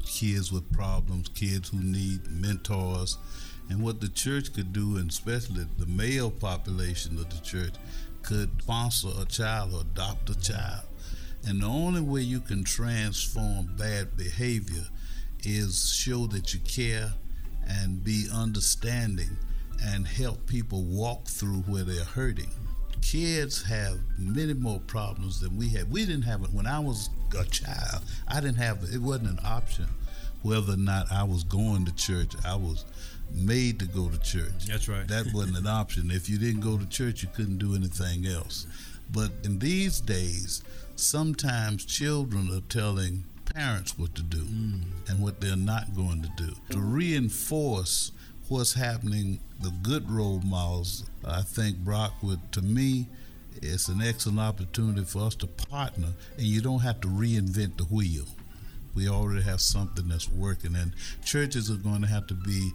kids 0.05 0.53
with 0.53 0.71
problems, 0.73 1.29
kids 1.29 1.69
who 1.69 1.83
need 1.83 2.21
mentors. 2.31 3.19
And 3.69 3.83
what 3.83 4.01
the 4.01 4.09
church 4.09 4.53
could 4.53 4.73
do, 4.73 4.97
and 4.97 5.11
especially 5.11 5.67
the 5.79 5.87
male 5.87 6.31
population 6.31 7.19
of 7.19 7.31
the 7.31 7.41
church, 7.41 7.75
could 8.23 8.51
sponsor 8.63 9.09
a 9.21 9.25
child 9.25 9.75
or 9.75 9.81
adopt 9.81 10.31
a 10.31 10.39
child 10.39 10.85
and 11.47 11.63
the 11.63 11.67
only 11.67 12.01
way 12.01 12.21
you 12.21 12.41
can 12.41 12.65
transform 12.65 13.75
bad 13.77 14.17
behavior 14.17 14.85
is 15.45 15.93
show 15.93 16.27
that 16.29 16.55
you 16.55 16.61
care 16.61 17.13
and 17.67 18.05
be 18.05 18.29
understanding 18.33 19.37
and 19.85 20.07
help 20.07 20.47
people 20.47 20.83
walk 20.85 21.27
through 21.27 21.63
where 21.63 21.83
they're 21.83 22.05
hurting. 22.05 22.51
Kids 23.01 23.63
have 23.65 23.99
many 24.17 24.55
more 24.55 24.79
problems 24.81 25.41
than 25.41 25.57
we 25.57 25.69
had. 25.69 25.91
We 25.91 26.07
didn't 26.07 26.23
have 26.23 26.43
it 26.45 26.53
when 26.53 26.67
I 26.67 26.79
was 26.79 27.11
a 27.37 27.45
child. 27.45 28.03
I 28.29 28.41
didn't 28.41 28.59
have 28.59 28.85
it. 28.85 28.95
It 28.95 29.01
wasn't 29.01 29.31
an 29.31 29.41
option 29.45 29.89
whether 30.43 30.75
or 30.75 30.77
not 30.77 31.11
I 31.11 31.25
was 31.25 31.45
going 31.45 31.85
to 31.87 31.95
church. 31.95 32.33
I 32.45 32.57
was 32.57 32.85
made 33.35 33.79
to 33.79 33.87
go 33.87 34.09
to 34.09 34.19
church. 34.19 34.67
That's 34.67 34.89
right. 34.89 35.07
That 35.09 35.33
wasn't 35.33 35.59
an 35.59 35.67
option. 35.67 36.11
If 36.11 36.29
you 36.29 36.39
didn't 36.39 36.61
go 36.61 36.77
to 36.77 36.87
church, 36.87 37.23
you 37.23 37.29
couldn't 37.35 37.59
do 37.59 37.75
anything 37.75 38.27
else. 38.27 38.67
But 39.11 39.31
in 39.45 39.59
these 39.59 40.01
days, 40.01 40.63
sometimes 40.97 41.85
children 41.85 42.51
are 42.53 42.61
telling 42.69 43.25
parents 43.45 43.99
what 43.99 44.15
to 44.15 44.23
do 44.23 44.39
mm. 44.39 44.83
and 45.09 45.23
what 45.23 45.41
they're 45.41 45.57
not 45.57 45.95
going 45.95 46.23
to 46.23 46.31
do. 46.37 46.53
To 46.71 46.79
reinforce 46.79 48.13
what's 48.49 48.75
happening, 48.75 49.41
the 49.61 49.73
good 49.83 50.11
role 50.11 50.41
models, 50.45 51.05
I 51.25 51.43
think 51.43 51.79
Brock 51.79 52.15
would, 52.23 52.53
to 52.53 52.63
me, 52.63 53.09
it's 53.61 53.89
an 53.89 54.03
excellent 54.03 54.41
opportunity 54.41 55.05
for 55.05 55.23
us 55.23 55.35
to 55.37 55.47
partner, 55.47 56.09
and 56.37 56.47
you 56.47 56.61
don't 56.61 56.81
have 56.81 57.01
to 57.03 57.09
reinvent 57.09 57.77
the 57.77 57.85
wheel. 57.85 58.27
We 58.95 59.09
already 59.09 59.43
have 59.43 59.61
something 59.61 60.09
that's 60.09 60.29
working, 60.31 60.75
and 60.75 60.93
churches 61.25 61.71
are 61.71 61.77
going 61.77 62.03
to 62.03 62.09
have 62.09 62.27
to 62.29 62.35
be 62.35 62.73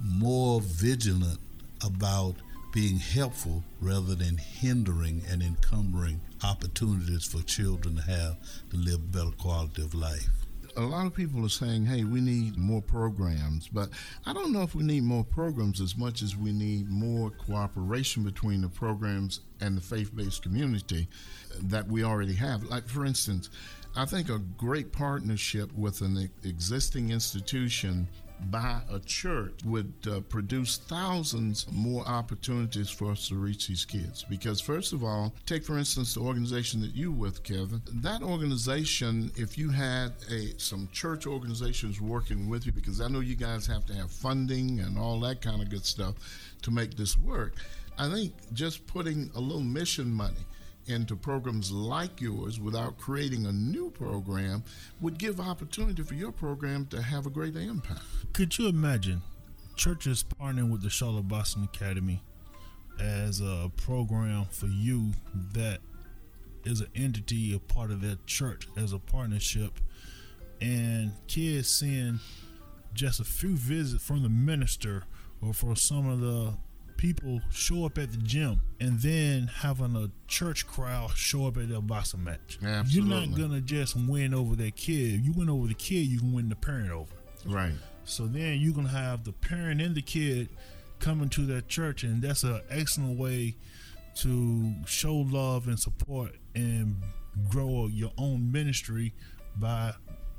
more 0.00 0.60
vigilant 0.60 1.38
about 1.84 2.34
being 2.76 2.98
helpful 2.98 3.64
rather 3.80 4.14
than 4.14 4.36
hindering 4.36 5.22
and 5.30 5.42
encumbering 5.42 6.20
opportunities 6.44 7.24
for 7.24 7.42
children 7.44 7.96
to 7.96 8.02
have 8.02 8.36
to 8.68 8.76
live 8.76 8.96
a 8.96 8.98
better 8.98 9.30
quality 9.38 9.80
of 9.80 9.94
life. 9.94 10.28
A 10.76 10.82
lot 10.82 11.06
of 11.06 11.14
people 11.14 11.42
are 11.42 11.48
saying, 11.48 11.86
hey, 11.86 12.04
we 12.04 12.20
need 12.20 12.58
more 12.58 12.82
programs, 12.82 13.66
but 13.66 13.88
I 14.26 14.34
don't 14.34 14.52
know 14.52 14.60
if 14.60 14.74
we 14.74 14.82
need 14.82 15.04
more 15.04 15.24
programs 15.24 15.80
as 15.80 15.96
much 15.96 16.20
as 16.20 16.36
we 16.36 16.52
need 16.52 16.90
more 16.90 17.30
cooperation 17.30 18.24
between 18.24 18.60
the 18.60 18.68
programs 18.68 19.40
and 19.62 19.74
the 19.74 19.80
faith 19.80 20.14
based 20.14 20.42
community 20.42 21.08
that 21.62 21.88
we 21.88 22.04
already 22.04 22.34
have. 22.34 22.62
Like, 22.64 22.90
for 22.90 23.06
instance, 23.06 23.48
I 23.96 24.04
think 24.04 24.28
a 24.28 24.38
great 24.58 24.92
partnership 24.92 25.72
with 25.72 26.02
an 26.02 26.30
existing 26.44 27.08
institution 27.08 28.06
by 28.50 28.80
a 28.90 28.98
church 29.00 29.60
would 29.64 29.92
uh, 30.10 30.20
produce 30.20 30.78
thousands 30.78 31.66
more 31.72 32.06
opportunities 32.06 32.90
for 32.90 33.10
us 33.10 33.28
to 33.28 33.34
reach 33.36 33.66
these 33.66 33.84
kids. 33.84 34.24
Because, 34.28 34.60
first 34.60 34.92
of 34.92 35.02
all, 35.02 35.34
take 35.46 35.64
for 35.64 35.78
instance 35.78 36.14
the 36.14 36.20
organization 36.20 36.80
that 36.80 36.94
you 36.94 37.10
with, 37.10 37.42
Calvin. 37.42 37.82
That 37.92 38.22
organization, 38.22 39.30
if 39.36 39.58
you 39.58 39.70
had 39.70 40.12
a 40.30 40.58
some 40.58 40.88
church 40.92 41.26
organizations 41.26 42.00
working 42.00 42.48
with 42.48 42.66
you, 42.66 42.72
because 42.72 43.00
I 43.00 43.08
know 43.08 43.20
you 43.20 43.36
guys 43.36 43.66
have 43.66 43.86
to 43.86 43.94
have 43.94 44.10
funding 44.10 44.80
and 44.80 44.98
all 44.98 45.20
that 45.20 45.40
kind 45.40 45.62
of 45.62 45.70
good 45.70 45.84
stuff 45.84 46.14
to 46.62 46.70
make 46.70 46.96
this 46.96 47.16
work. 47.16 47.54
I 47.98 48.10
think 48.10 48.32
just 48.52 48.86
putting 48.86 49.30
a 49.34 49.40
little 49.40 49.62
mission 49.62 50.10
money 50.10 50.44
into 50.88 51.16
programs 51.16 51.70
like 51.72 52.20
yours 52.20 52.60
without 52.60 52.98
creating 52.98 53.46
a 53.46 53.52
new 53.52 53.90
program 53.90 54.62
would 55.00 55.18
give 55.18 55.40
opportunity 55.40 56.02
for 56.02 56.14
your 56.14 56.32
program 56.32 56.86
to 56.86 57.02
have 57.02 57.26
a 57.26 57.30
greater 57.30 57.60
impact. 57.60 58.02
Could 58.32 58.56
you 58.58 58.68
imagine 58.68 59.22
churches 59.76 60.24
partnering 60.40 60.70
with 60.70 60.82
the 60.82 60.90
Charlotte 60.90 61.28
Boxing 61.28 61.64
Academy 61.64 62.22
as 63.00 63.40
a 63.40 63.70
program 63.76 64.46
for 64.50 64.66
you 64.66 65.12
that 65.52 65.80
is 66.64 66.80
an 66.80 66.88
entity, 66.94 67.54
a 67.54 67.58
part 67.58 67.90
of 67.90 68.00
that 68.00 68.26
church 68.26 68.68
as 68.76 68.92
a 68.92 68.98
partnership, 68.98 69.78
and 70.60 71.12
kids 71.28 71.68
seeing 71.68 72.18
just 72.94 73.20
a 73.20 73.24
few 73.24 73.56
visits 73.56 74.02
from 74.02 74.22
the 74.22 74.28
minister 74.28 75.04
or 75.42 75.52
for 75.52 75.76
some 75.76 76.08
of 76.08 76.20
the 76.20 76.54
people 76.96 77.40
show 77.50 77.84
up 77.84 77.98
at 77.98 78.10
the 78.10 78.18
gym 78.18 78.60
and 78.80 78.98
then 79.00 79.46
having 79.46 79.96
a 79.96 80.10
church 80.28 80.66
crowd 80.66 81.10
show 81.16 81.46
up 81.46 81.56
at 81.56 81.68
their 81.68 81.80
boxing 81.80 82.24
match. 82.24 82.58
Absolutely. 82.64 82.90
You're 82.94 83.26
not 83.26 83.38
gonna 83.38 83.60
just 83.60 83.96
win 83.96 84.34
over 84.34 84.56
that 84.56 84.76
kid. 84.76 85.24
You 85.24 85.32
win 85.32 85.48
over 85.50 85.66
the 85.66 85.74
kid, 85.74 86.06
you 86.06 86.18
can 86.18 86.32
win 86.32 86.48
the 86.48 86.56
parent 86.56 86.90
over. 86.90 87.12
Right. 87.44 87.74
So 88.04 88.26
then 88.26 88.60
you're 88.60 88.74
gonna 88.74 88.88
have 88.88 89.24
the 89.24 89.32
parent 89.32 89.80
and 89.80 89.94
the 89.94 90.02
kid 90.02 90.48
coming 90.98 91.28
to 91.30 91.42
that 91.46 91.68
church, 91.68 92.04
and 92.04 92.22
that's 92.22 92.42
an 92.42 92.60
excellent 92.70 93.18
way 93.18 93.56
to 94.16 94.74
show 94.86 95.14
love 95.14 95.68
and 95.68 95.78
support 95.78 96.32
and 96.54 96.96
grow 97.50 97.86
your 97.86 98.12
own 98.16 98.50
ministry 98.50 99.12
by 99.56 99.92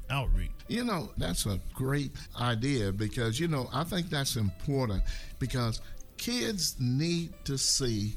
outreach. 0.09 0.51
You 0.67 0.83
know, 0.83 1.11
that's 1.17 1.45
a 1.45 1.59
great 1.73 2.11
idea 2.39 2.91
because, 2.91 3.39
you 3.39 3.47
know, 3.47 3.69
I 3.71 3.83
think 3.83 4.09
that's 4.09 4.35
important 4.35 5.03
because 5.39 5.81
kids 6.17 6.75
need 6.79 7.33
to 7.45 7.57
see 7.57 8.15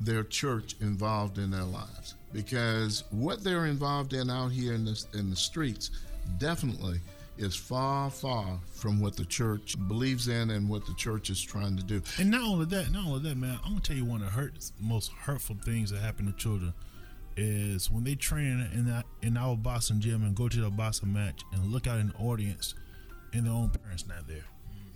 their 0.00 0.24
church 0.24 0.74
involved 0.80 1.38
in 1.38 1.50
their 1.50 1.62
lives 1.62 2.14
because 2.32 3.04
what 3.10 3.44
they're 3.44 3.66
involved 3.66 4.14
in 4.14 4.30
out 4.30 4.50
here 4.50 4.74
in 4.74 4.84
the, 4.84 5.04
in 5.14 5.30
the 5.30 5.36
streets 5.36 5.90
definitely 6.38 6.98
is 7.38 7.54
far, 7.54 8.10
far 8.10 8.58
from 8.72 9.00
what 9.00 9.16
the 9.16 9.24
church 9.24 9.76
believes 9.88 10.28
in 10.28 10.50
and 10.50 10.68
what 10.68 10.86
the 10.86 10.94
church 10.94 11.30
is 11.30 11.40
trying 11.40 11.76
to 11.76 11.82
do. 11.82 12.02
And 12.18 12.30
not 12.30 12.42
only 12.42 12.66
that, 12.66 12.90
not 12.90 13.06
only 13.06 13.20
that, 13.28 13.36
man, 13.36 13.58
I'm 13.64 13.72
gonna 13.72 13.80
tell 13.80 13.96
you 13.96 14.04
one 14.04 14.20
of 14.20 14.26
the 14.26 14.32
hurt, 14.32 14.52
most 14.80 15.12
hurtful 15.12 15.56
things 15.64 15.90
that 15.90 16.00
happen 16.00 16.26
to 16.26 16.32
children 16.32 16.72
is 17.36 17.90
when 17.90 18.04
they 18.04 18.14
train 18.14 18.68
in 18.74 18.86
that 18.86 19.06
in 19.22 19.36
our 19.36 19.56
boxing 19.56 20.00
gym 20.00 20.22
and 20.22 20.34
go 20.34 20.48
to 20.48 20.60
the 20.60 20.70
boxing 20.70 21.12
match 21.12 21.42
and 21.52 21.72
look 21.72 21.86
out 21.86 21.98
in 21.98 22.08
the 22.08 22.14
audience 22.16 22.74
and 23.32 23.46
their 23.46 23.52
own 23.52 23.70
parents 23.70 24.06
not 24.06 24.26
there. 24.28 24.44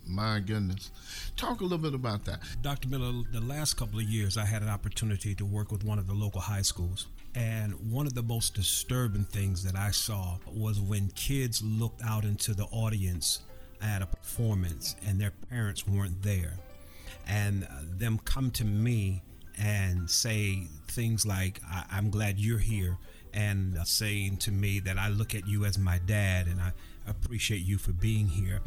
My 0.09 0.39
goodness. 0.41 0.91
Talk 1.37 1.61
a 1.61 1.65
little 1.65 1.79
bit 1.79 1.95
about 1.95 2.25
that. 2.27 2.41
Dr. 2.63 2.89
Miller, 2.89 3.25
the 3.33 3.41
last 3.41 3.75
couple 3.77 3.99
of 3.99 4.05
years, 4.05 4.37
I 4.37 4.45
had 4.45 4.63
an 4.63 4.69
opportunity 4.69 5.35
to 5.35 5.45
work 5.45 5.73
with 5.73 5.85
one 5.85 5.99
of 5.99 6.07
the 6.07 6.15
local 6.15 6.41
high 6.41 6.63
schools. 6.63 7.09
And 7.35 7.75
one 7.91 8.07
of 8.07 8.15
the 8.15 8.23
most 8.23 8.55
disturbing 8.55 9.25
things 9.25 9.63
that 9.65 9.77
I 9.77 9.91
saw 9.91 10.39
was 10.47 10.81
when 10.81 11.09
kids 11.11 11.63
looked 11.63 12.03
out 12.03 12.25
into 12.25 12.55
the 12.55 12.65
audience 12.67 13.41
at 13.83 14.01
a 14.01 14.07
performance 14.07 14.97
and 15.07 15.21
their 15.21 15.33
parents 15.51 15.87
weren't 15.87 16.23
there. 16.23 16.55
And 17.27 17.65
uh, 17.65 17.83
them 17.99 18.19
come 18.25 18.51
to 18.53 18.65
me 18.65 19.23
and 19.59 20.09
say 20.09 20.69
things 20.89 21.27
like, 21.27 21.61
I- 21.69 21.99
am 21.99 22.11
glad 22.11 22.39
you're 22.39 22.59
here. 22.59 22.97
And 23.35 23.77
uh, 23.77 23.85
saying 23.85 24.39
to 24.39 24.53
me 24.53 24.79
that 24.81 24.97
I 24.99 25.09
look 25.09 25.35
at 25.35 25.47
you 25.47 25.65
as 25.67 25.77
my 25.79 25.99
dad 26.07 26.47
and 26.47 26.61
I 26.61 26.73
appreciate 27.07 27.63
you 27.63 27.77
for 27.77 27.93
being 27.93 28.29
here. 28.29 28.61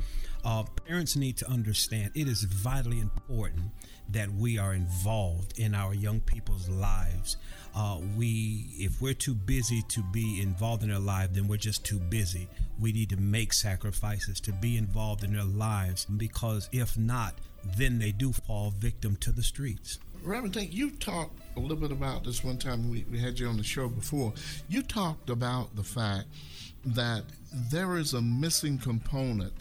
Uh, 0.43 0.63
parents 0.87 1.15
need 1.15 1.35
to 1.37 1.49
understand 1.49 2.11
it 2.15 2.27
is 2.27 2.43
vitally 2.43 2.99
important 2.99 3.65
that 4.11 4.31
we 4.31 4.57
are 4.57 4.73
involved 4.73 5.59
in 5.59 5.75
our 5.75 5.93
young 5.93 6.19
people's 6.21 6.69
lives. 6.69 7.37
Uh, 7.75 7.99
we, 8.17 8.65
if 8.77 9.01
we're 9.01 9.13
too 9.13 9.35
busy 9.35 9.83
to 9.83 10.01
be 10.11 10.41
involved 10.41 10.81
in 10.81 10.89
their 10.89 10.97
life, 10.97 11.29
then 11.33 11.47
we're 11.47 11.57
just 11.57 11.85
too 11.85 11.99
busy. 11.99 12.47
We 12.79 12.91
need 12.91 13.09
to 13.09 13.17
make 13.17 13.53
sacrifices 13.53 14.39
to 14.41 14.51
be 14.53 14.77
involved 14.77 15.23
in 15.23 15.33
their 15.33 15.43
lives 15.43 16.05
because 16.05 16.69
if 16.71 16.97
not, 16.97 17.35
then 17.77 17.99
they 17.99 18.11
do 18.11 18.31
fall 18.31 18.71
victim 18.71 19.17
to 19.17 19.31
the 19.31 19.43
streets. 19.43 19.99
Reverend 20.23 20.53
Tate, 20.53 20.71
you 20.71 20.91
talked 20.91 21.39
a 21.55 21.59
little 21.59 21.77
bit 21.77 21.91
about 21.91 22.23
this 22.23 22.43
one 22.43 22.57
time 22.57 22.89
we, 22.89 23.05
we 23.11 23.19
had 23.19 23.39
you 23.39 23.47
on 23.47 23.57
the 23.57 23.63
show 23.63 23.87
before. 23.87 24.33
You 24.67 24.81
talked 24.81 25.29
about 25.29 25.75
the 25.75 25.83
fact 25.83 26.27
that 26.85 27.23
there 27.53 27.97
is 27.97 28.13
a 28.13 28.21
missing 28.21 28.77
component 28.77 29.53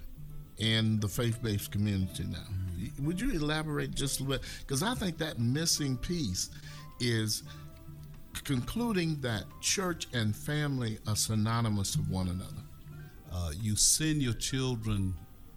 in 0.59 1.01
the 1.01 1.09
faith 1.09 1.43
based 1.43 1.71
community 1.73 2.25
now. 2.25 2.39
Mm-hmm. 2.39 3.07
Would 3.07 3.21
you 3.21 3.31
elaborate 3.31 3.95
just 3.95 4.21
a 4.21 4.23
little 4.25 4.39
bit? 4.39 4.49
Because 4.61 4.83
I 4.83 4.95
think 4.95 5.19
that 5.19 5.39
missing 5.39 5.97
piece 5.97 6.51
is 7.01 7.43
concluding 8.45 9.21
that 9.21 9.45
church 9.61 10.09
and 10.13 10.35
family 10.35 10.99
are 11.07 11.17
synonymous 11.17 11.95
of 11.95 12.11
one 12.11 12.29
another. 12.29 12.63
Uh, 13.33 13.53
you 13.61 13.77
send 13.77 14.23
your 14.23 14.33
children 14.35 15.15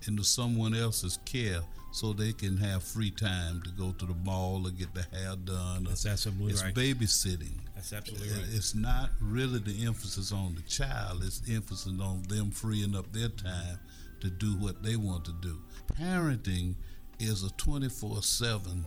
into 0.08 0.24
someone 0.24 0.76
else's 0.76 1.20
care 1.26 1.62
so 1.92 2.14
they 2.14 2.32
can 2.32 2.58
have 2.58 2.84
free 2.84 3.12
time 3.12 3.62
to 3.64 3.70
go 3.72 3.92
to 3.92 4.06
the 4.06 4.14
mall 4.24 4.66
or 4.66 4.72
get 4.72 4.94
the 4.94 5.06
hair 5.16 5.36
done. 5.44 5.84
That's 5.84 6.06
absolutely 6.06 6.54
it's 6.54 6.64
right. 6.64 6.74
babysitting. 6.74 7.60
That's 7.76 7.94
absolutely 7.94 8.30
right. 8.30 8.46
It's 8.52 8.76
not 8.76 9.10
really 9.20 9.60
the 9.60 9.86
emphasis 9.86 10.32
on 10.32 10.56
the 10.56 10.62
child. 10.64 11.22
It's 11.24 11.42
emphasis 11.50 11.92
on 12.02 12.24
them 12.24 12.52
freeing 12.52 12.96
up 12.96 13.12
their 13.12 13.30
time 13.30 13.80
to 14.22 14.30
do 14.30 14.56
what 14.56 14.84
they 14.84 14.96
want 14.96 15.26
to 15.26 15.34
do. 15.34 15.60
Parenting 16.00 16.76
is 17.20 17.44
a 17.44 17.50
24/7 17.50 18.86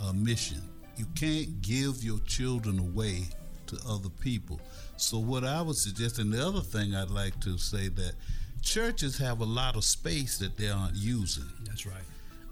uh, 0.00 0.12
mission. 0.12 0.62
You 0.96 1.06
can't 1.14 1.60
give 1.60 2.04
your 2.04 2.20
children 2.20 2.78
away 2.78 3.24
to 3.66 3.78
other 3.88 4.08
people. 4.08 4.60
So 4.96 5.18
what 5.18 5.44
I 5.44 5.60
would 5.60 5.76
suggest, 5.76 6.18
and 6.18 6.32
the 6.32 6.46
other 6.46 6.60
thing 6.60 6.94
I'd 6.94 7.10
like 7.10 7.40
to 7.40 7.58
say 7.58 7.88
that 7.88 8.14
churches 8.62 9.18
have 9.18 9.40
a 9.40 9.44
lot 9.44 9.76
of 9.76 9.84
space 9.84 10.38
that 10.38 10.56
they 10.56 10.70
aren't 10.70 10.96
using. 10.96 11.50
That's 11.64 11.86
right. 11.86 11.96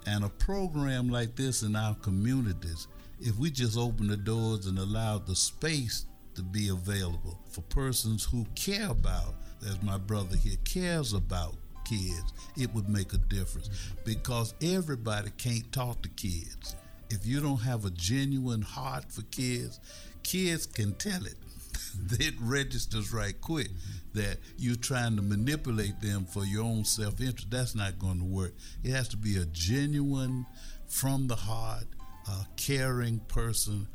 And 0.05 0.23
a 0.23 0.29
program 0.29 1.09
like 1.09 1.35
this 1.35 1.63
in 1.63 1.75
our 1.75 1.95
communities, 1.95 2.87
if 3.19 3.37
we 3.37 3.49
just 3.49 3.77
open 3.77 4.07
the 4.07 4.17
doors 4.17 4.65
and 4.65 4.77
allow 4.77 5.17
the 5.17 5.35
space 5.35 6.05
to 6.35 6.43
be 6.43 6.69
available 6.69 7.39
for 7.49 7.61
persons 7.61 8.25
who 8.25 8.45
care 8.55 8.89
about, 8.89 9.35
as 9.65 9.81
my 9.81 9.97
brother 9.97 10.35
here 10.35 10.57
cares 10.65 11.13
about 11.13 11.55
kids, 11.85 12.33
it 12.57 12.73
would 12.73 12.89
make 12.89 13.13
a 13.13 13.17
difference 13.17 13.69
because 14.05 14.53
everybody 14.61 15.29
can't 15.37 15.71
talk 15.71 16.01
to 16.03 16.09
kids. 16.09 16.75
If 17.09 17.25
you 17.25 17.39
don't 17.41 17.61
have 17.61 17.85
a 17.85 17.91
genuine 17.91 18.61
heart 18.61 19.05
for 19.11 19.21
kids, 19.23 19.79
kids 20.23 20.65
can 20.65 20.93
tell 20.93 21.25
it. 21.25 21.35
it 22.19 22.33
registers 22.39 23.13
right 23.13 23.39
quick 23.41 23.69
that 24.13 24.37
you're 24.57 24.75
trying 24.75 25.15
to 25.15 25.21
manipulate 25.21 25.99
them 26.01 26.25
for 26.25 26.45
your 26.45 26.63
own 26.63 26.85
self 26.85 27.19
interest. 27.19 27.51
That's 27.51 27.75
not 27.75 27.99
going 27.99 28.19
to 28.19 28.25
work. 28.25 28.53
It 28.83 28.91
has 28.91 29.07
to 29.09 29.17
be 29.17 29.37
a 29.37 29.45
genuine, 29.45 30.45
from 30.93 31.27
the 31.27 31.35
heart, 31.35 31.85
uh, 32.29 32.43
caring 32.55 33.19
person 33.27 33.87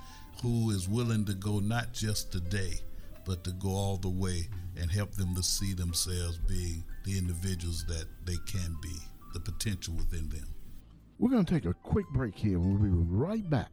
who 0.42 0.70
is 0.70 0.88
willing 0.88 1.24
to 1.26 1.34
go 1.34 1.60
not 1.60 1.92
just 1.92 2.32
today, 2.32 2.80
but 3.24 3.44
to 3.44 3.52
go 3.52 3.70
all 3.70 3.96
the 3.96 4.08
way 4.08 4.48
and 4.76 4.90
help 4.90 5.12
them 5.12 5.34
to 5.34 5.42
see 5.42 5.74
themselves 5.74 6.38
being 6.38 6.82
the 7.04 7.18
individuals 7.18 7.84
that 7.86 8.06
they 8.24 8.36
can 8.46 8.76
be, 8.82 8.96
the 9.32 9.40
potential 9.40 9.94
within 9.94 10.28
them. 10.28 10.54
We're 11.18 11.30
going 11.30 11.44
to 11.44 11.52
take 11.52 11.64
a 11.64 11.74
quick 11.74 12.08
break 12.10 12.34
here 12.36 12.56
and 12.56 12.80
we'll 12.80 12.90
be 12.90 12.96
right 13.10 13.48
back. 13.48 13.70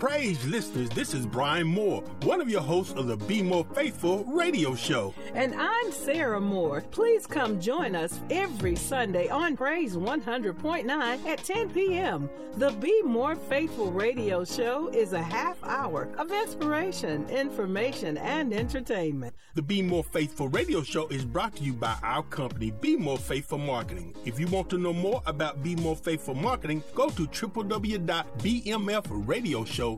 Praise 0.00 0.44
listeners, 0.46 0.88
this 0.88 1.12
is 1.12 1.26
Brian 1.26 1.66
Moore, 1.66 2.00
one 2.22 2.40
of 2.40 2.48
your 2.48 2.62
hosts 2.62 2.94
of 2.94 3.06
the 3.06 3.18
Be 3.18 3.42
More 3.42 3.66
Faithful 3.74 4.24
radio 4.24 4.74
show. 4.74 5.12
And 5.34 5.54
I'm 5.54 5.92
Sarah 5.92 6.40
Moore. 6.40 6.82
Please 6.90 7.26
come 7.26 7.60
join 7.60 7.94
us 7.94 8.18
every 8.30 8.76
Sunday 8.76 9.28
on 9.28 9.58
Praise 9.58 9.96
100.9 9.96 11.26
at 11.26 11.44
10 11.44 11.68
p.m. 11.68 12.30
The 12.56 12.70
Be 12.70 13.02
More 13.02 13.36
Faithful 13.36 13.92
radio 13.92 14.42
show 14.42 14.88
is 14.88 15.12
a 15.12 15.22
half 15.22 15.62
hour 15.62 16.08
of 16.16 16.32
inspiration, 16.32 17.28
information, 17.28 18.16
and 18.16 18.54
entertainment. 18.54 19.34
The 19.54 19.62
Be 19.62 19.82
More 19.82 20.02
Faithful 20.02 20.48
radio 20.48 20.82
show 20.82 21.08
is 21.08 21.26
brought 21.26 21.56
to 21.56 21.62
you 21.62 21.74
by 21.74 21.94
our 22.02 22.22
company, 22.22 22.70
Be 22.70 22.96
More 22.96 23.18
Faithful 23.18 23.58
Marketing. 23.58 24.14
If 24.24 24.40
you 24.40 24.46
want 24.46 24.70
to 24.70 24.78
know 24.78 24.94
more 24.94 25.20
about 25.26 25.62
Be 25.62 25.76
More 25.76 25.94
Faithful 25.94 26.34
Marketing, 26.34 26.82
go 26.94 27.10
to 27.10 27.26
www.bmfradioshow.com. 27.26 29.89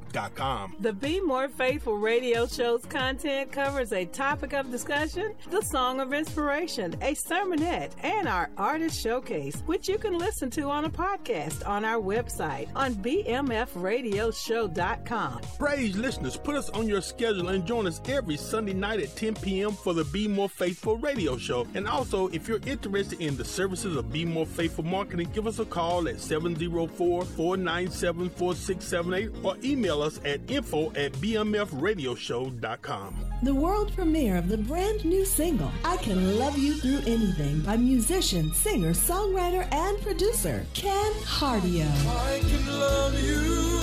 The 0.80 0.92
Be 0.92 1.20
More 1.20 1.48
Faithful 1.48 1.96
radio 1.96 2.46
show's 2.46 2.84
content 2.86 3.50
covers 3.52 3.92
a 3.92 4.04
topic 4.06 4.52
of 4.52 4.70
discussion, 4.70 5.34
the 5.50 5.62
song 5.62 6.00
of 6.00 6.12
inspiration, 6.12 6.94
a 7.02 7.14
sermonette, 7.14 7.92
and 8.02 8.28
our 8.28 8.50
artist 8.56 9.00
showcase, 9.00 9.62
which 9.66 9.88
you 9.88 9.98
can 9.98 10.16
listen 10.18 10.50
to 10.50 10.70
on 10.70 10.84
a 10.84 10.90
podcast 10.90 11.66
on 11.68 11.84
our 11.84 12.00
website 12.00 12.68
on 12.74 12.94
bmfradioshow.com. 12.96 15.40
Praise 15.58 15.96
listeners, 15.96 16.36
put 16.36 16.56
us 16.56 16.68
on 16.70 16.88
your 16.88 17.02
schedule 17.02 17.48
and 17.48 17.66
join 17.66 17.86
us 17.86 18.00
every 18.06 18.36
Sunday 18.36 18.72
night 18.72 19.00
at 19.00 19.14
10 19.16 19.34
p.m. 19.36 19.72
for 19.72 19.94
the 19.94 20.04
Be 20.04 20.28
More 20.28 20.48
Faithful 20.48 20.96
radio 20.98 21.36
show. 21.36 21.66
And 21.74 21.86
also, 21.86 22.28
if 22.28 22.48
you're 22.48 22.60
interested 22.66 23.20
in 23.20 23.36
the 23.36 23.44
services 23.44 23.96
of 23.96 24.12
Be 24.12 24.24
More 24.24 24.46
Faithful 24.46 24.84
Marketing, 24.84 25.28
give 25.32 25.46
us 25.46 25.58
a 25.58 25.64
call 25.64 26.08
at 26.08 26.20
704 26.20 27.24
497 27.24 28.30
4678 28.30 29.44
or 29.44 29.56
email 29.64 29.81
us 29.90 30.20
at 30.24 30.40
info 30.50 30.90
at 30.92 31.12
bmfradioshow.com. 31.12 33.26
The 33.42 33.54
world 33.54 33.92
premiere 33.94 34.36
of 34.36 34.48
the 34.48 34.58
brand 34.58 35.04
new 35.04 35.24
single, 35.24 35.70
I 35.84 35.96
Can 35.96 36.38
Love 36.38 36.56
You 36.56 36.74
Through 36.74 37.12
Anything, 37.12 37.60
by 37.60 37.76
musician, 37.76 38.52
singer, 38.54 38.92
songwriter, 38.92 39.66
and 39.72 40.00
producer 40.00 40.64
Ken 40.74 41.12
Hardio. 41.24 41.88
I 42.06 42.38
can 42.40 42.66
love 42.78 43.20
you 43.22 43.81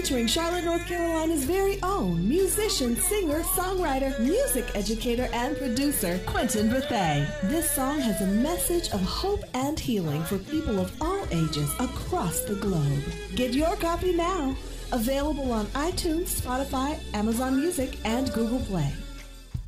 featuring 0.00 0.28
Charlotte, 0.28 0.64
North 0.64 0.86
Carolina's 0.86 1.42
very 1.42 1.82
own 1.82 2.28
musician, 2.28 2.94
singer, 2.94 3.40
songwriter, 3.40 4.16
music 4.20 4.64
educator, 4.76 5.28
and 5.32 5.56
producer, 5.56 6.20
Quentin 6.24 6.70
Bethay. 6.70 7.26
This 7.50 7.68
song 7.68 7.98
has 7.98 8.20
a 8.20 8.26
message 8.26 8.90
of 8.90 9.00
hope 9.00 9.42
and 9.54 9.78
healing 9.78 10.22
for 10.22 10.38
people 10.38 10.78
of 10.78 10.92
all 11.02 11.26
ages 11.32 11.68
across 11.80 12.42
the 12.42 12.54
globe. 12.54 13.02
Get 13.34 13.54
your 13.54 13.74
copy 13.74 14.12
now. 14.12 14.56
Available 14.92 15.50
on 15.50 15.66
iTunes, 15.88 16.40
Spotify, 16.40 17.00
Amazon 17.12 17.56
Music, 17.56 17.98
and 18.04 18.32
Google 18.32 18.60
Play. 18.60 18.92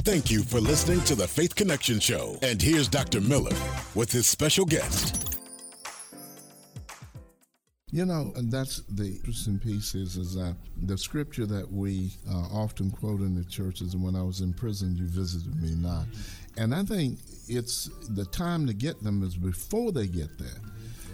Thank 0.05 0.31
you 0.31 0.45
for 0.45 0.61
listening 0.61 1.01
to 1.03 1.17
the 1.17 1.27
Faith 1.27 1.57
Connection 1.57 1.99
Show. 1.99 2.39
And 2.43 2.63
here's 2.63 2.87
Dr. 2.87 3.21
Miller 3.21 3.57
with 3.97 4.13
his 4.13 4.29
special 4.29 4.65
guest. 4.65 5.30
You 7.93 8.05
know, 8.05 8.33
and 8.37 8.53
that's 8.53 8.83
the 8.89 9.07
interesting 9.07 9.59
piece 9.59 9.97
is, 9.97 10.17
is 10.17 10.35
that 10.37 10.55
the 10.83 10.97
scripture 10.97 11.45
that 11.47 11.73
we 11.73 12.13
uh, 12.31 12.47
often 12.53 12.91
quote 12.91 13.21
in 13.21 13.35
the 13.35 13.45
churches, 13.45 13.95
and 13.95 14.03
when 14.03 14.15
I 14.15 14.23
was 14.23 14.41
in 14.41 14.53
prison, 14.53 14.97
you 14.97 15.07
visited 15.07 15.61
me 15.61 15.75
not. 15.75 16.05
And 16.57 16.73
I 16.73 16.85
think 16.85 17.19
it's 17.49 17.91
the 18.11 18.25
time 18.27 18.67
to 18.69 18.75
get 18.75 19.03
them 19.03 19.25
is 19.25 19.35
before 19.37 19.91
they 19.91 20.07
get 20.07 20.39
there 20.39 20.61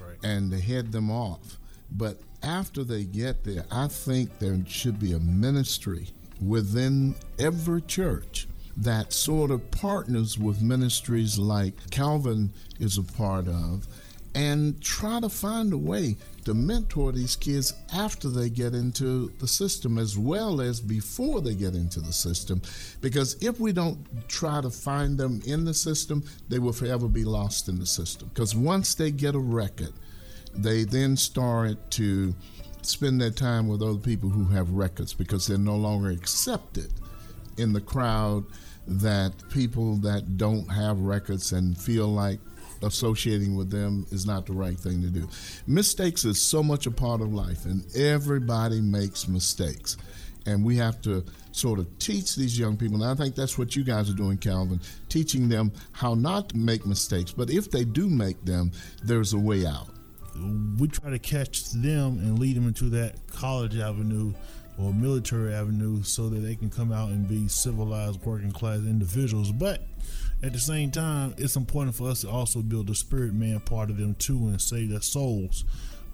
right. 0.07 0.19
and 0.23 0.51
to 0.51 0.61
head 0.61 0.93
them 0.93 1.11
off. 1.11 1.59
But 1.93 2.21
after 2.43 2.85
they 2.85 3.05
get 3.05 3.43
there, 3.43 3.65
I 3.71 3.89
think 3.89 4.39
there 4.39 4.59
should 4.67 4.99
be 4.99 5.15
a 5.15 5.19
ministry 5.19 6.09
within 6.45 7.15
every 7.39 7.81
church 7.83 8.49
that 8.77 9.13
sort 9.13 9.51
of 9.51 9.71
partners 9.71 10.39
with 10.39 10.61
ministries 10.61 11.39
like 11.39 11.91
Calvin 11.91 12.53
is 12.79 12.99
a 12.99 13.03
part 13.03 13.49
of 13.49 13.87
and 14.35 14.79
try 14.83 15.19
to 15.19 15.31
find 15.31 15.73
a 15.73 15.79
way 15.79 16.17
to 16.47 16.55
mentor 16.55 17.11
these 17.11 17.35
kids 17.35 17.75
after 17.93 18.29
they 18.29 18.49
get 18.49 18.73
into 18.73 19.33
the 19.41 19.49
system 19.49 19.99
as 19.99 20.17
well 20.17 20.61
as 20.61 20.81
before 20.81 21.41
they 21.41 21.55
get 21.57 21.75
into 21.75 21.99
the 22.01 22.13
system. 22.13 22.63
Because 23.01 23.37
if 23.43 23.59
we 23.59 23.73
don't 23.73 23.99
try 24.29 24.61
to 24.61 24.71
find 24.71 25.19
them 25.19 25.43
in 25.45 25.65
the 25.65 25.75
system, 25.75 26.23
they 26.49 26.61
will 26.61 26.73
forever 26.73 27.09
be 27.09 27.25
lost 27.25 27.69
in 27.69 27.81
the 27.81 27.87
system. 27.87 28.31
Because 28.33 28.55
once 28.55 28.95
they 28.95 29.11
get 29.11 29.35
a 29.35 29.41
record, 29.41 29.93
they 30.55 30.85
then 30.85 31.17
start 31.17 31.91
to 31.91 32.33
spend 32.81 33.21
their 33.21 33.31
time 33.31 33.67
with 33.67 33.83
other 33.83 33.99
people 33.99 34.31
who 34.31 34.45
have 34.45 34.71
records 34.71 35.13
because 35.13 35.49
they're 35.49 35.59
no 35.59 35.75
longer 35.75 36.11
accepted 36.11 36.93
in 37.59 37.73
the 37.73 37.81
crowd 37.81 38.45
that 38.87 39.33
people 39.51 39.97
that 39.97 40.37
don't 40.37 40.71
have 40.71 41.01
records 41.01 41.51
and 41.51 41.77
feel 41.77 42.07
like 42.07 42.39
associating 42.83 43.57
with 43.57 43.71
them 43.71 44.07
is 44.11 44.27
not 44.27 44.47
the 44.47 44.53
right 44.53 44.79
thing 44.79 45.03
to 45.03 45.09
do. 45.09 45.29
Mistakes 45.67 46.25
is 46.25 46.41
so 46.41 46.63
much 46.63 46.87
a 46.87 46.91
part 46.91 47.21
of 47.21 47.33
life, 47.33 47.65
and 47.65 47.85
everybody 47.97 48.81
makes 48.81 49.29
mistakes. 49.29 49.97
And 50.47 50.65
we 50.65 50.77
have 50.77 51.01
to 51.03 51.25
sort 51.51 51.81
of 51.81 51.99
teach 51.99 52.37
these 52.37 52.59
young 52.59 52.77
people, 52.77 53.03
and 53.03 53.11
I 53.11 53.15
think 53.15 53.35
that's 53.35 53.59
what 53.59 53.75
you 53.75 53.83
guys 53.83 54.09
are 54.09 54.15
doing, 54.15 54.39
Calvin, 54.39 54.81
teaching 55.09 55.49
them 55.49 55.73
how 55.93 56.15
not 56.15 56.51
to 56.51 56.57
make 56.57 56.87
mistakes. 56.87 57.33
But 57.33 57.51
if 57.51 57.71
they 57.71 57.85
do 57.85 58.09
make 58.09 58.45
them, 58.45 58.71
there's 59.03 59.33
a 59.33 59.39
way 59.39 59.67
out. 59.67 59.89
We 60.79 60.87
try 60.89 61.11
to 61.11 61.19
catch 61.19 61.71
them 61.73 62.19
and 62.19 62.39
lead 62.39 62.57
them 62.57 62.69
into 62.69 62.91
that 62.91 63.27
college 63.33 63.79
avenue 63.79 64.35
or 64.79 64.93
military 64.93 65.55
avenue 65.55 66.03
so 66.03 66.29
that 66.29 66.41
they 66.41 66.55
can 66.55 66.71
come 66.71 66.93
out 66.93 67.09
and 67.09 67.27
be 67.27 67.49
civilized 67.49 68.23
working 68.25 68.53
class 68.53 68.79
individuals. 68.81 69.51
But 69.51 69.83
at 70.43 70.53
the 70.53 70.59
same 70.59 70.91
time, 70.91 71.35
it's 71.39 71.57
important 71.57 71.97
for 71.97 72.09
us 72.09 72.21
to 72.21 72.31
also 72.31 72.63
build 72.63 72.89
the 72.89 72.95
spirit 72.95 73.33
man 73.33 73.61
part 73.61 73.91
of 73.91 73.97
them 73.97 74.15
too 74.15 74.37
and 74.49 74.61
save 74.61 74.91
their 74.91 75.01
souls 75.01 75.65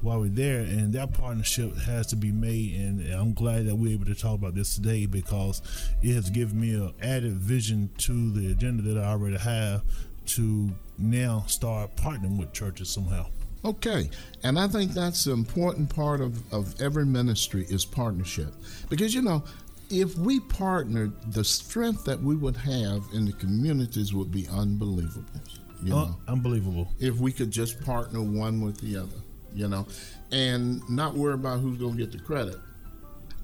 while 0.00 0.20
we're 0.20 0.28
there. 0.28 0.60
And 0.60 0.92
that 0.92 1.12
partnership 1.12 1.76
has 1.78 2.06
to 2.08 2.16
be 2.16 2.30
made. 2.30 2.74
And 2.74 3.12
I'm 3.12 3.34
glad 3.34 3.66
that 3.66 3.76
we're 3.76 3.92
able 3.92 4.06
to 4.06 4.14
talk 4.14 4.34
about 4.34 4.54
this 4.54 4.74
today 4.74 5.06
because 5.06 5.62
it 6.02 6.14
has 6.14 6.30
given 6.30 6.60
me 6.60 6.74
an 6.74 6.92
added 7.02 7.34
vision 7.34 7.90
to 7.98 8.30
the 8.30 8.52
agenda 8.52 8.82
that 8.82 9.02
I 9.02 9.10
already 9.10 9.38
have 9.38 9.82
to 10.24 10.70
now 10.98 11.44
start 11.46 11.96
partnering 11.96 12.38
with 12.38 12.52
churches 12.52 12.90
somehow. 12.90 13.26
Okay, 13.64 14.10
and 14.42 14.58
I 14.58 14.66
think 14.66 14.90
that's 14.90 15.22
the 15.22 15.32
important 15.32 15.94
part 15.94 16.20
of, 16.20 16.52
of 16.52 16.80
every 16.80 17.06
ministry 17.06 17.64
is 17.68 17.84
partnership. 17.84 18.52
Because, 18.88 19.14
you 19.14 19.22
know, 19.22 19.44
if 19.92 20.16
we 20.16 20.40
partnered, 20.40 21.12
the 21.32 21.44
strength 21.44 22.04
that 22.06 22.20
we 22.20 22.34
would 22.34 22.56
have 22.56 23.04
in 23.12 23.26
the 23.26 23.32
communities 23.32 24.14
would 24.14 24.32
be 24.32 24.48
unbelievable. 24.48 25.28
You 25.82 25.94
uh, 25.94 26.04
know? 26.04 26.16
unbelievable. 26.28 26.88
If 26.98 27.16
we 27.16 27.30
could 27.30 27.50
just 27.50 27.84
partner 27.84 28.22
one 28.22 28.62
with 28.62 28.80
the 28.80 28.96
other, 28.96 29.16
you 29.54 29.68
know, 29.68 29.86
and 30.30 30.80
not 30.88 31.14
worry 31.14 31.34
about 31.34 31.60
who's 31.60 31.76
going 31.76 31.96
to 31.96 31.98
get 31.98 32.10
the 32.10 32.18
credit. 32.18 32.56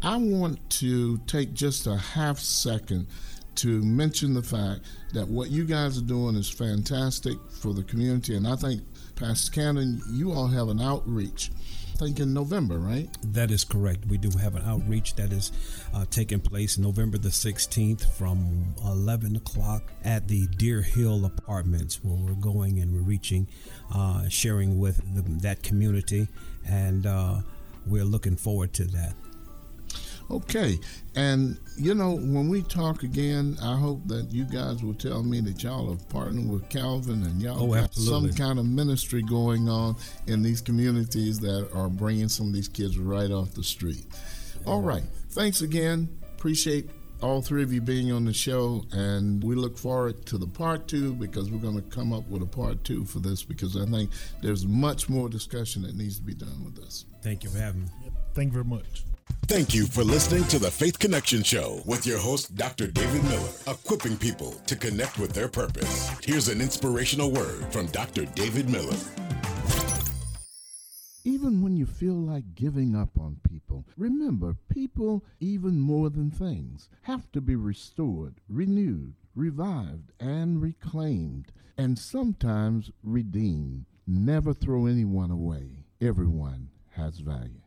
I 0.02 0.16
want 0.16 0.70
to 0.70 1.18
take 1.26 1.52
just 1.52 1.86
a 1.86 1.96
half 1.96 2.38
second 2.38 3.08
to 3.56 3.82
mention 3.82 4.32
the 4.32 4.42
fact 4.42 4.82
that 5.12 5.28
what 5.28 5.50
you 5.50 5.64
guys 5.64 5.98
are 5.98 6.06
doing 6.06 6.36
is 6.36 6.48
fantastic 6.48 7.36
for 7.50 7.74
the 7.74 7.82
community, 7.82 8.36
and 8.36 8.46
I 8.46 8.56
think 8.56 8.82
Pastor 9.16 9.50
Cannon, 9.50 10.00
you 10.12 10.32
all 10.32 10.46
have 10.46 10.68
an 10.68 10.80
outreach. 10.80 11.50
Think 11.98 12.20
in 12.20 12.32
November, 12.32 12.78
right? 12.78 13.08
That 13.24 13.50
is 13.50 13.64
correct. 13.64 14.06
We 14.06 14.18
do 14.18 14.30
have 14.38 14.54
an 14.54 14.62
outreach 14.64 15.16
that 15.16 15.32
is 15.32 15.50
uh, 15.92 16.04
taking 16.08 16.38
place 16.38 16.78
November 16.78 17.18
the 17.18 17.30
16th 17.30 18.06
from 18.16 18.76
11 18.84 19.34
o'clock 19.34 19.82
at 20.04 20.28
the 20.28 20.46
Deer 20.46 20.80
Hill 20.80 21.24
Apartments, 21.24 21.98
where 22.04 22.14
we're 22.14 22.40
going 22.40 22.78
and 22.78 22.94
we're 22.94 23.02
reaching, 23.02 23.48
uh, 23.92 24.28
sharing 24.28 24.78
with 24.78 24.98
the, 25.12 25.22
that 25.42 25.64
community, 25.64 26.28
and 26.68 27.04
uh, 27.04 27.40
we're 27.84 28.04
looking 28.04 28.36
forward 28.36 28.72
to 28.74 28.84
that. 28.84 29.14
Okay. 30.30 30.78
And, 31.14 31.58
you 31.76 31.94
know, 31.94 32.12
when 32.16 32.48
we 32.48 32.62
talk 32.62 33.02
again, 33.02 33.56
I 33.62 33.76
hope 33.76 34.06
that 34.08 34.30
you 34.30 34.44
guys 34.44 34.82
will 34.82 34.94
tell 34.94 35.22
me 35.22 35.40
that 35.40 35.62
y'all 35.62 35.88
have 35.90 36.08
partnered 36.08 36.48
with 36.48 36.68
Calvin 36.68 37.22
and 37.22 37.40
y'all 37.40 37.62
oh, 37.62 37.74
got 37.74 37.94
some 37.94 38.30
kind 38.34 38.58
of 38.58 38.66
ministry 38.66 39.22
going 39.22 39.68
on 39.68 39.96
in 40.26 40.42
these 40.42 40.60
communities 40.60 41.40
that 41.40 41.70
are 41.72 41.88
bringing 41.88 42.28
some 42.28 42.48
of 42.48 42.52
these 42.52 42.68
kids 42.68 42.98
right 42.98 43.30
off 43.30 43.54
the 43.54 43.64
street. 43.64 44.06
All 44.66 44.82
right. 44.82 45.04
Thanks 45.30 45.62
again. 45.62 46.08
Appreciate 46.36 46.90
all 47.20 47.42
three 47.42 47.62
of 47.62 47.72
you 47.72 47.80
being 47.80 48.12
on 48.12 48.24
the 48.24 48.32
show, 48.32 48.84
and 48.92 49.42
we 49.42 49.54
look 49.56 49.76
forward 49.76 50.24
to 50.26 50.38
the 50.38 50.46
part 50.46 50.86
two 50.86 51.14
because 51.14 51.50
we're 51.50 51.58
going 51.58 51.74
to 51.74 51.96
come 51.96 52.12
up 52.12 52.28
with 52.28 52.42
a 52.42 52.46
part 52.46 52.84
two 52.84 53.04
for 53.04 53.18
this 53.18 53.42
because 53.42 53.76
I 53.76 53.86
think 53.86 54.10
there's 54.40 54.66
much 54.66 55.08
more 55.08 55.28
discussion 55.28 55.82
that 55.82 55.96
needs 55.96 56.18
to 56.18 56.22
be 56.22 56.34
done 56.34 56.64
with 56.64 56.76
this. 56.76 57.06
Thank 57.22 57.44
you 57.44 57.50
for 57.50 57.58
having 57.58 57.82
me. 57.82 57.88
Thank 58.34 58.48
you 58.48 58.62
very 58.62 58.64
much. 58.64 59.04
Thank 59.48 59.74
you 59.74 59.86
for 59.86 60.04
listening 60.04 60.44
to 60.48 60.58
the 60.58 60.70
Faith 60.70 60.98
Connection 60.98 61.42
Show 61.42 61.80
with 61.86 62.06
your 62.06 62.18
host, 62.18 62.54
Dr. 62.54 62.86
David 62.86 63.24
Miller, 63.24 63.48
equipping 63.66 64.18
people 64.18 64.52
to 64.66 64.76
connect 64.76 65.18
with 65.18 65.32
their 65.32 65.48
purpose. 65.48 66.10
Here's 66.22 66.48
an 66.48 66.60
inspirational 66.60 67.30
word 67.30 67.64
from 67.72 67.86
Dr. 67.86 68.26
David 68.26 68.68
Miller. 68.68 68.96
Even 71.24 71.62
when 71.62 71.76
you 71.76 71.86
feel 71.86 72.14
like 72.14 72.54
giving 72.54 72.94
up 72.94 73.18
on 73.18 73.40
people, 73.48 73.86
remember 73.96 74.56
people, 74.68 75.24
even 75.40 75.80
more 75.80 76.10
than 76.10 76.30
things, 76.30 76.90
have 77.02 77.32
to 77.32 77.40
be 77.40 77.56
restored, 77.56 78.40
renewed, 78.48 79.14
revived, 79.34 80.12
and 80.20 80.60
reclaimed, 80.60 81.52
and 81.76 81.98
sometimes 81.98 82.90
redeemed. 83.02 83.86
Never 84.06 84.52
throw 84.52 84.86
anyone 84.86 85.30
away. 85.30 85.84
Everyone 86.00 86.68
has 86.90 87.18
value. 87.18 87.62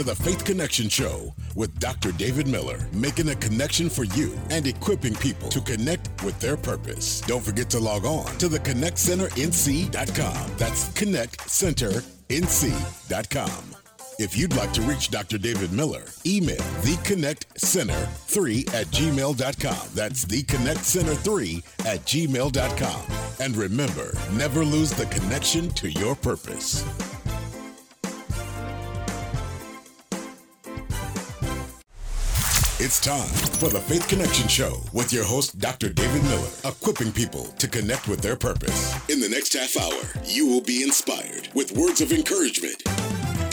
To 0.00 0.06
the 0.06 0.14
Faith 0.14 0.44
Connection 0.46 0.88
Show 0.88 1.34
with 1.54 1.78
Dr. 1.78 2.12
David 2.12 2.48
Miller, 2.48 2.88
making 2.92 3.28
a 3.28 3.34
connection 3.34 3.90
for 3.90 4.04
you 4.04 4.32
and 4.48 4.66
equipping 4.66 5.14
people 5.14 5.50
to 5.50 5.60
connect 5.60 6.08
with 6.24 6.40
their 6.40 6.56
purpose. 6.56 7.20
Don't 7.22 7.44
forget 7.44 7.68
to 7.70 7.78
log 7.78 8.04
on 8.06 8.24
to 8.38 8.48
the 8.48 8.58
ConnectCenterNC.com. 8.60 10.52
That's 10.56 10.88
ConnectCenterNC.com. 10.88 13.76
If 14.18 14.38
you'd 14.38 14.56
like 14.56 14.72
to 14.72 14.80
reach 14.82 15.10
Dr. 15.10 15.36
David 15.36 15.72
Miller, 15.72 16.04
email 16.24 16.56
theconnectcenter3 16.56 18.74
at 18.74 18.86
gmail.com. 18.86 19.88
That's 19.94 20.24
theconnectcenter3 20.24 21.86
at 21.86 22.00
gmail.com. 22.06 23.02
And 23.40 23.54
remember, 23.54 24.16
never 24.32 24.64
lose 24.64 24.92
the 24.92 25.04
connection 25.06 25.68
to 25.70 25.90
your 25.90 26.14
purpose. 26.14 26.84
It's 32.82 32.98
time 32.98 33.28
for 33.60 33.68
the 33.68 33.78
Faith 33.78 34.08
Connection 34.08 34.48
Show 34.48 34.80
with 34.94 35.12
your 35.12 35.22
host, 35.22 35.58
Dr. 35.58 35.90
David 35.90 36.24
Miller, 36.24 36.48
equipping 36.64 37.12
people 37.12 37.44
to 37.58 37.68
connect 37.68 38.08
with 38.08 38.22
their 38.22 38.36
purpose. 38.36 38.94
In 39.10 39.20
the 39.20 39.28
next 39.28 39.52
half 39.52 39.76
hour, 39.76 40.00
you 40.24 40.46
will 40.46 40.62
be 40.62 40.82
inspired 40.82 41.50
with 41.52 41.76
words 41.76 42.00
of 42.00 42.10
encouragement. 42.10 42.82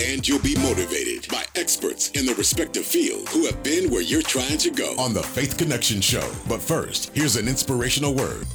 And 0.01 0.25
you'll 0.25 0.39
be 0.39 0.55
motivated 0.59 1.27
by 1.29 1.43
experts 1.55 2.09
in 2.11 2.25
the 2.25 2.35
respective 2.35 2.85
field 2.85 3.27
who 3.27 3.45
have 3.47 3.61
been 3.63 3.91
where 3.91 4.01
you're 4.01 4.21
trying 4.21 4.59
to 4.59 4.71
go 4.71 4.95
on 4.97 5.13
the 5.13 5.23
Faith 5.23 5.57
Connection 5.57 5.99
Show. 5.99 6.31
But 6.47 6.61
first, 6.61 7.11
here's 7.13 7.35
an 7.35 7.49
inspirational 7.49 8.13
word. 8.13 8.47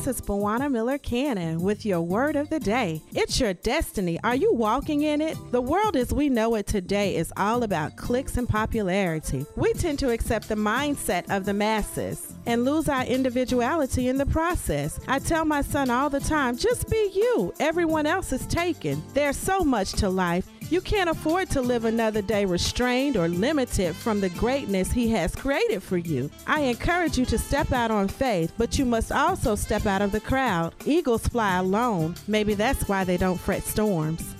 This 0.00 0.16
is 0.16 0.22
Bawana 0.22 0.72
Miller 0.72 0.96
Cannon 0.96 1.60
with 1.60 1.84
your 1.84 2.00
word 2.00 2.34
of 2.34 2.48
the 2.48 2.58
day. 2.58 3.02
It's 3.12 3.38
your 3.38 3.52
destiny. 3.52 4.18
Are 4.24 4.34
you 4.34 4.50
walking 4.50 5.02
in 5.02 5.20
it? 5.20 5.36
The 5.52 5.60
world 5.60 5.94
as 5.94 6.10
we 6.10 6.30
know 6.30 6.54
it 6.54 6.66
today 6.66 7.16
is 7.16 7.30
all 7.36 7.64
about 7.64 7.96
clicks 7.96 8.38
and 8.38 8.48
popularity. 8.48 9.44
We 9.56 9.74
tend 9.74 9.98
to 9.98 10.08
accept 10.08 10.48
the 10.48 10.54
mindset 10.54 11.28
of 11.28 11.44
the 11.44 11.52
masses 11.52 12.32
and 12.46 12.64
lose 12.64 12.88
our 12.88 13.04
individuality 13.04 14.08
in 14.08 14.16
the 14.16 14.24
process. 14.24 14.98
I 15.06 15.18
tell 15.18 15.44
my 15.44 15.60
son 15.60 15.90
all 15.90 16.08
the 16.08 16.20
time 16.20 16.56
just 16.56 16.88
be 16.88 17.10
you. 17.14 17.52
Everyone 17.60 18.06
else 18.06 18.32
is 18.32 18.46
taken. 18.46 19.02
There's 19.12 19.36
so 19.36 19.60
much 19.64 19.92
to 19.94 20.08
life. 20.08 20.46
You 20.70 20.80
can't 20.80 21.10
afford 21.10 21.50
to 21.50 21.60
live 21.60 21.84
another 21.84 22.22
day 22.22 22.44
restrained 22.44 23.16
or 23.16 23.28
limited 23.28 23.96
from 23.96 24.20
the 24.20 24.28
greatness 24.30 24.92
He 24.92 25.08
has 25.10 25.34
created 25.34 25.82
for 25.82 25.96
you. 25.96 26.30
I 26.46 26.60
encourage 26.60 27.18
you 27.18 27.24
to 27.26 27.38
step 27.38 27.72
out 27.72 27.90
on 27.90 28.06
faith, 28.06 28.52
but 28.56 28.78
you 28.78 28.84
must 28.84 29.10
also 29.10 29.56
step 29.56 29.84
out 29.86 30.00
of 30.00 30.12
the 30.12 30.20
crowd. 30.20 30.72
Eagles 30.86 31.26
fly 31.26 31.56
alone. 31.56 32.14
Maybe 32.28 32.54
that's 32.54 32.88
why 32.88 33.02
they 33.02 33.16
don't 33.16 33.36
fret 33.36 33.64
storms. 33.64 34.36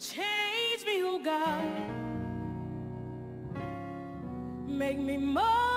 Change 0.00 0.84
me, 0.84 1.02
oh 1.04 1.20
God. 1.22 1.62
Make 4.66 4.98
me 4.98 5.16
more 5.16 5.71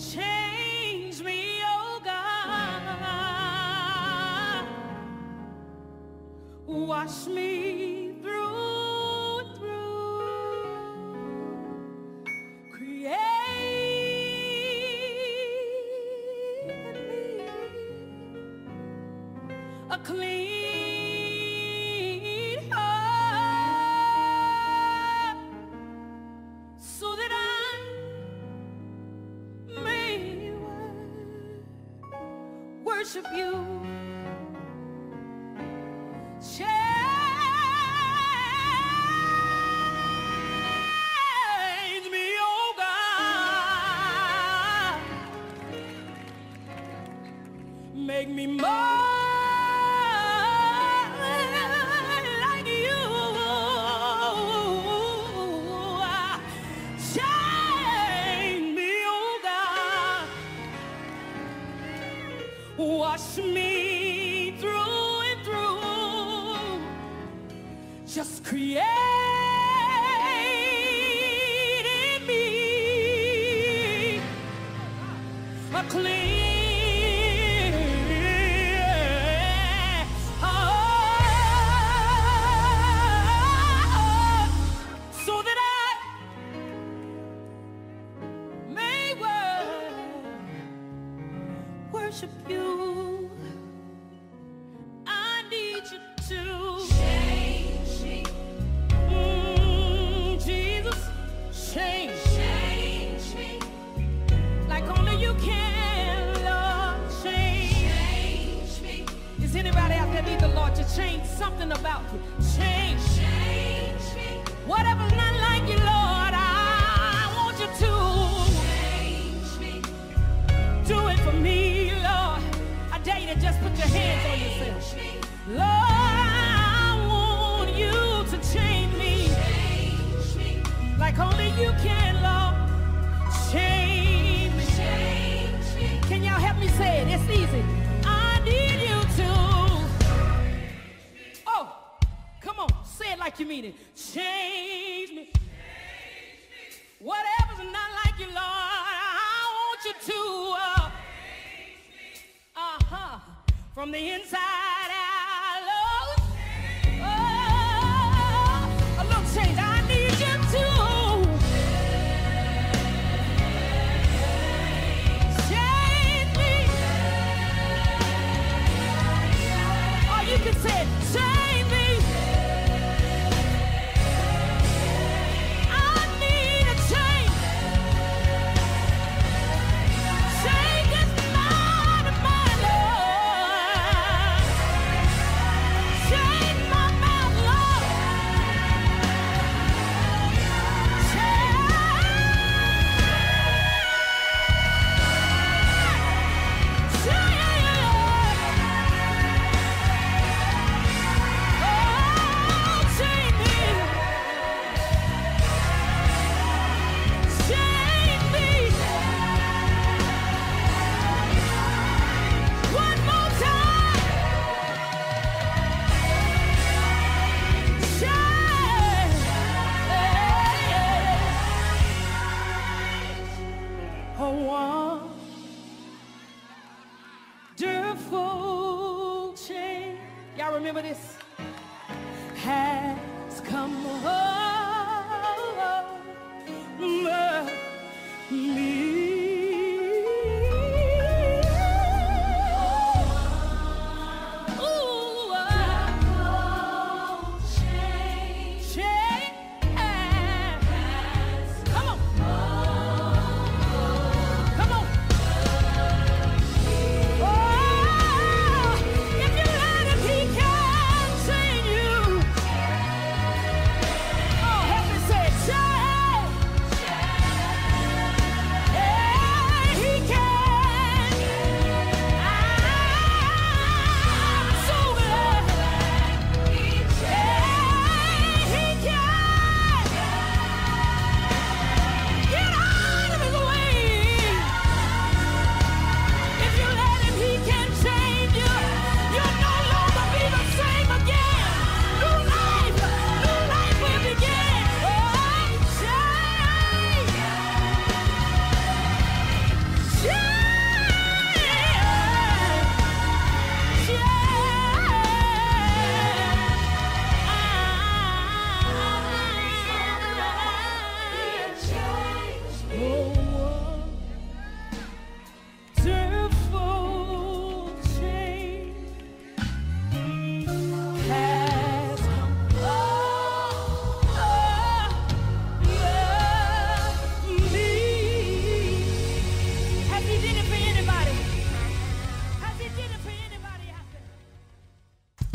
Change 0.00 1.22
me, 1.22 1.60
oh 1.62 2.00
God. 2.02 2.16
Wash 6.66 7.26
me 7.26 8.14
through 8.22 9.40
and 9.40 9.58
through. 9.58 10.22
Create 12.72 13.10
me 16.66 17.50
a 19.90 19.98
clean 19.98 20.59
worship 33.12 33.26
you. 33.36 33.99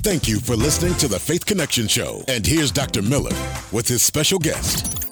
Thank 0.06 0.28
you 0.28 0.40
for 0.40 0.56
listening 0.56 0.94
to 0.98 1.08
the 1.08 1.18
Faith 1.18 1.48
Connection 1.48 1.88
Show. 1.88 2.24
And 2.28 2.46
here's 2.46 2.72
Dr. 2.72 3.02
Miller 3.02 3.36
with 3.72 3.88
his 3.88 4.04
special 4.04 4.38
guest. 4.38 5.10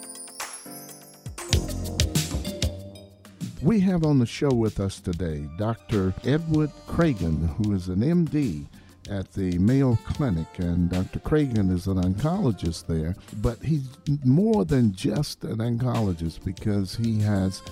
We 3.64 3.80
have 3.80 4.06
on 4.06 4.20
the 4.20 4.28
show 4.28 4.54
with 4.54 4.80
us 4.80 5.00
today 5.00 5.50
Dr. 5.58 6.14
Edward 6.26 6.70
Creagan, 6.86 7.56
who 7.56 7.74
is 7.74 7.88
an 7.88 8.02
MD 8.02 8.68
at 9.10 9.34
the 9.34 9.58
Mayo 9.58 9.98
Clinic, 10.06 10.60
and 10.60 10.92
Dr. 10.92 11.18
Creagan 11.22 11.72
is 11.72 11.88
an 11.88 11.98
oncologist 11.98 12.86
there, 12.86 13.16
but 13.38 13.58
he's 13.64 13.88
more 14.24 14.64
than 14.64 14.94
just 14.94 15.44
an 15.44 15.58
oncologist 15.58 16.46
because 16.46 16.96
he 16.96 17.20
has 17.20 17.64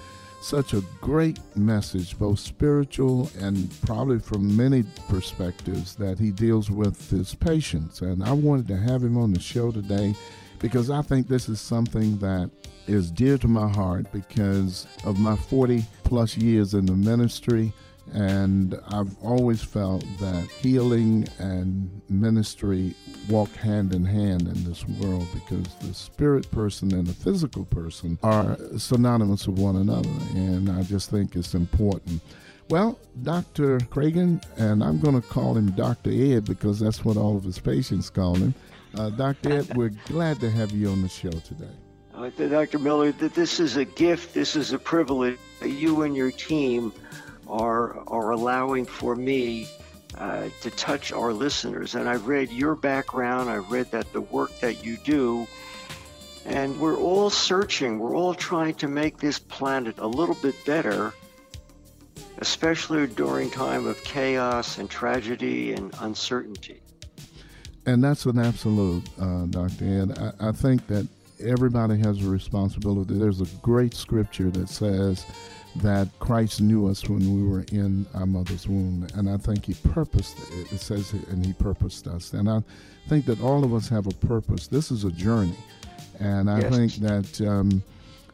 such 0.41 0.73
a 0.73 0.81
great 0.99 1.39
message, 1.55 2.17
both 2.17 2.39
spiritual 2.39 3.29
and 3.39 3.69
probably 3.81 4.19
from 4.19 4.55
many 4.57 4.83
perspectives, 5.07 5.95
that 5.95 6.19
he 6.19 6.31
deals 6.31 6.69
with 6.69 7.09
his 7.09 7.35
patients. 7.35 8.01
And 8.01 8.23
I 8.23 8.31
wanted 8.33 8.67
to 8.69 8.77
have 8.77 9.03
him 9.03 9.17
on 9.17 9.33
the 9.33 9.39
show 9.39 9.71
today 9.71 10.15
because 10.59 10.89
I 10.89 11.01
think 11.01 11.27
this 11.27 11.49
is 11.49 11.59
something 11.59 12.17
that 12.19 12.49
is 12.87 13.11
dear 13.11 13.37
to 13.37 13.47
my 13.47 13.69
heart 13.69 14.11
because 14.11 14.87
of 15.05 15.19
my 15.19 15.35
40 15.35 15.85
plus 16.03 16.35
years 16.37 16.73
in 16.73 16.85
the 16.85 16.95
ministry. 16.95 17.71
And 18.13 18.79
I've 18.89 19.15
always 19.23 19.63
felt 19.63 20.03
that 20.19 20.49
healing 20.59 21.27
and 21.39 22.01
ministry 22.09 22.93
walk 23.29 23.51
hand 23.55 23.93
in 23.93 24.03
hand 24.03 24.41
in 24.41 24.63
this 24.63 24.85
world 24.87 25.27
because 25.33 25.73
the 25.75 25.93
spirit 25.93 26.49
person 26.51 26.93
and 26.93 27.07
the 27.07 27.13
physical 27.13 27.65
person 27.65 28.19
are 28.23 28.57
synonymous 28.77 29.47
with 29.47 29.59
one 29.59 29.77
another. 29.77 30.09
And 30.33 30.69
I 30.69 30.83
just 30.83 31.09
think 31.09 31.35
it's 31.35 31.53
important. 31.53 32.21
Well, 32.69 32.97
Dr. 33.23 33.79
Creagan, 33.79 34.41
and 34.57 34.83
I'm 34.83 34.99
going 34.99 35.19
to 35.19 35.27
call 35.27 35.55
him 35.55 35.71
Dr. 35.71 36.09
Ed 36.09 36.45
because 36.45 36.79
that's 36.79 37.03
what 37.03 37.17
all 37.17 37.35
of 37.37 37.43
his 37.43 37.59
patients 37.59 38.09
call 38.09 38.35
him. 38.35 38.53
Uh, 38.97 39.09
Dr. 39.09 39.51
Ed, 39.51 39.75
we're 39.75 39.93
glad 40.05 40.39
to 40.39 40.49
have 40.49 40.71
you 40.71 40.89
on 40.89 41.01
the 41.01 41.09
show 41.09 41.31
today. 41.31 41.71
Uh, 42.13 42.29
Dr. 42.29 42.79
Miller, 42.79 43.11
this 43.11 43.59
is 43.59 43.77
a 43.77 43.85
gift, 43.85 44.33
this 44.33 44.55
is 44.55 44.73
a 44.73 44.79
privilege. 44.79 45.37
You 45.65 46.03
and 46.03 46.15
your 46.15 46.31
team 46.31 46.93
are 47.51 48.03
are 48.07 48.31
allowing 48.31 48.85
for 48.85 49.15
me 49.15 49.67
uh, 50.17 50.49
to 50.61 50.69
touch 50.71 51.11
our 51.11 51.33
listeners. 51.33 51.95
And 51.95 52.07
I've 52.07 52.27
read 52.27 52.51
your 52.51 52.75
background. 52.75 53.49
I've 53.49 53.69
read 53.71 53.91
that 53.91 54.11
the 54.13 54.21
work 54.21 54.57
that 54.59 54.83
you 54.83 54.97
do, 54.97 55.47
and 56.45 56.79
we're 56.79 56.97
all 56.97 57.29
searching. 57.29 57.99
We're 57.99 58.15
all 58.15 58.33
trying 58.33 58.75
to 58.75 58.87
make 58.87 59.17
this 59.17 59.39
planet 59.39 59.99
a 59.99 60.07
little 60.07 60.35
bit 60.35 60.55
better, 60.65 61.13
especially 62.39 63.07
during 63.07 63.49
time 63.49 63.85
of 63.85 64.01
chaos 64.03 64.77
and 64.77 64.89
tragedy 64.89 65.73
and 65.73 65.93
uncertainty. 65.99 66.81
And 67.85 68.03
that's 68.03 68.25
an 68.25 68.37
absolute, 68.37 69.09
uh, 69.19 69.45
Dr. 69.47 69.85
Ed. 69.85 70.35
I, 70.39 70.49
I 70.49 70.51
think 70.51 70.85
that 70.87 71.07
everybody 71.43 71.97
has 71.99 72.23
a 72.23 72.29
responsibility. 72.29 73.17
There's 73.17 73.41
a 73.41 73.47
great 73.61 73.95
scripture 73.95 74.51
that 74.51 74.69
says 74.69 75.25
that 75.77 76.07
Christ 76.19 76.61
knew 76.61 76.87
us 76.87 77.07
when 77.07 77.33
we 77.35 77.47
were 77.47 77.63
in 77.71 78.05
our 78.13 78.25
mother's 78.25 78.67
womb. 78.67 79.07
And 79.15 79.29
I 79.29 79.37
think 79.37 79.65
He 79.65 79.73
purposed 79.73 80.37
it. 80.51 80.71
It 80.71 80.79
says, 80.79 81.13
and 81.29 81.45
He 81.45 81.53
purposed 81.53 82.07
us. 82.07 82.33
And 82.33 82.49
I 82.49 82.61
think 83.07 83.25
that 83.25 83.41
all 83.41 83.63
of 83.63 83.73
us 83.73 83.87
have 83.89 84.05
a 84.07 84.11
purpose. 84.13 84.67
This 84.67 84.91
is 84.91 85.03
a 85.05 85.11
journey. 85.11 85.55
And 86.19 86.49
I 86.49 86.59
Yes. 86.61 86.75
think 86.75 86.93
that 86.95 87.47
um, 87.47 87.81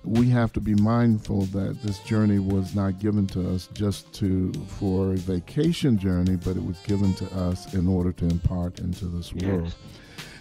we 0.03 0.29
have 0.29 0.51
to 0.53 0.59
be 0.61 0.73
mindful 0.75 1.41
that 1.47 1.81
this 1.83 1.99
journey 1.99 2.39
was 2.39 2.73
not 2.75 2.99
given 2.99 3.27
to 3.27 3.53
us 3.53 3.69
just 3.73 4.11
to 4.13 4.51
for 4.79 5.13
a 5.13 5.17
vacation 5.17 5.97
journey, 5.97 6.38
but 6.38 6.57
it 6.57 6.63
was 6.65 6.77
given 6.88 7.13
to 7.15 7.25
us 7.38 7.73
in 7.73 7.88
order 7.88 8.11
to 8.13 8.25
impart 8.25 8.79
into 8.79 9.05
this 9.05 9.33
world. 9.33 9.73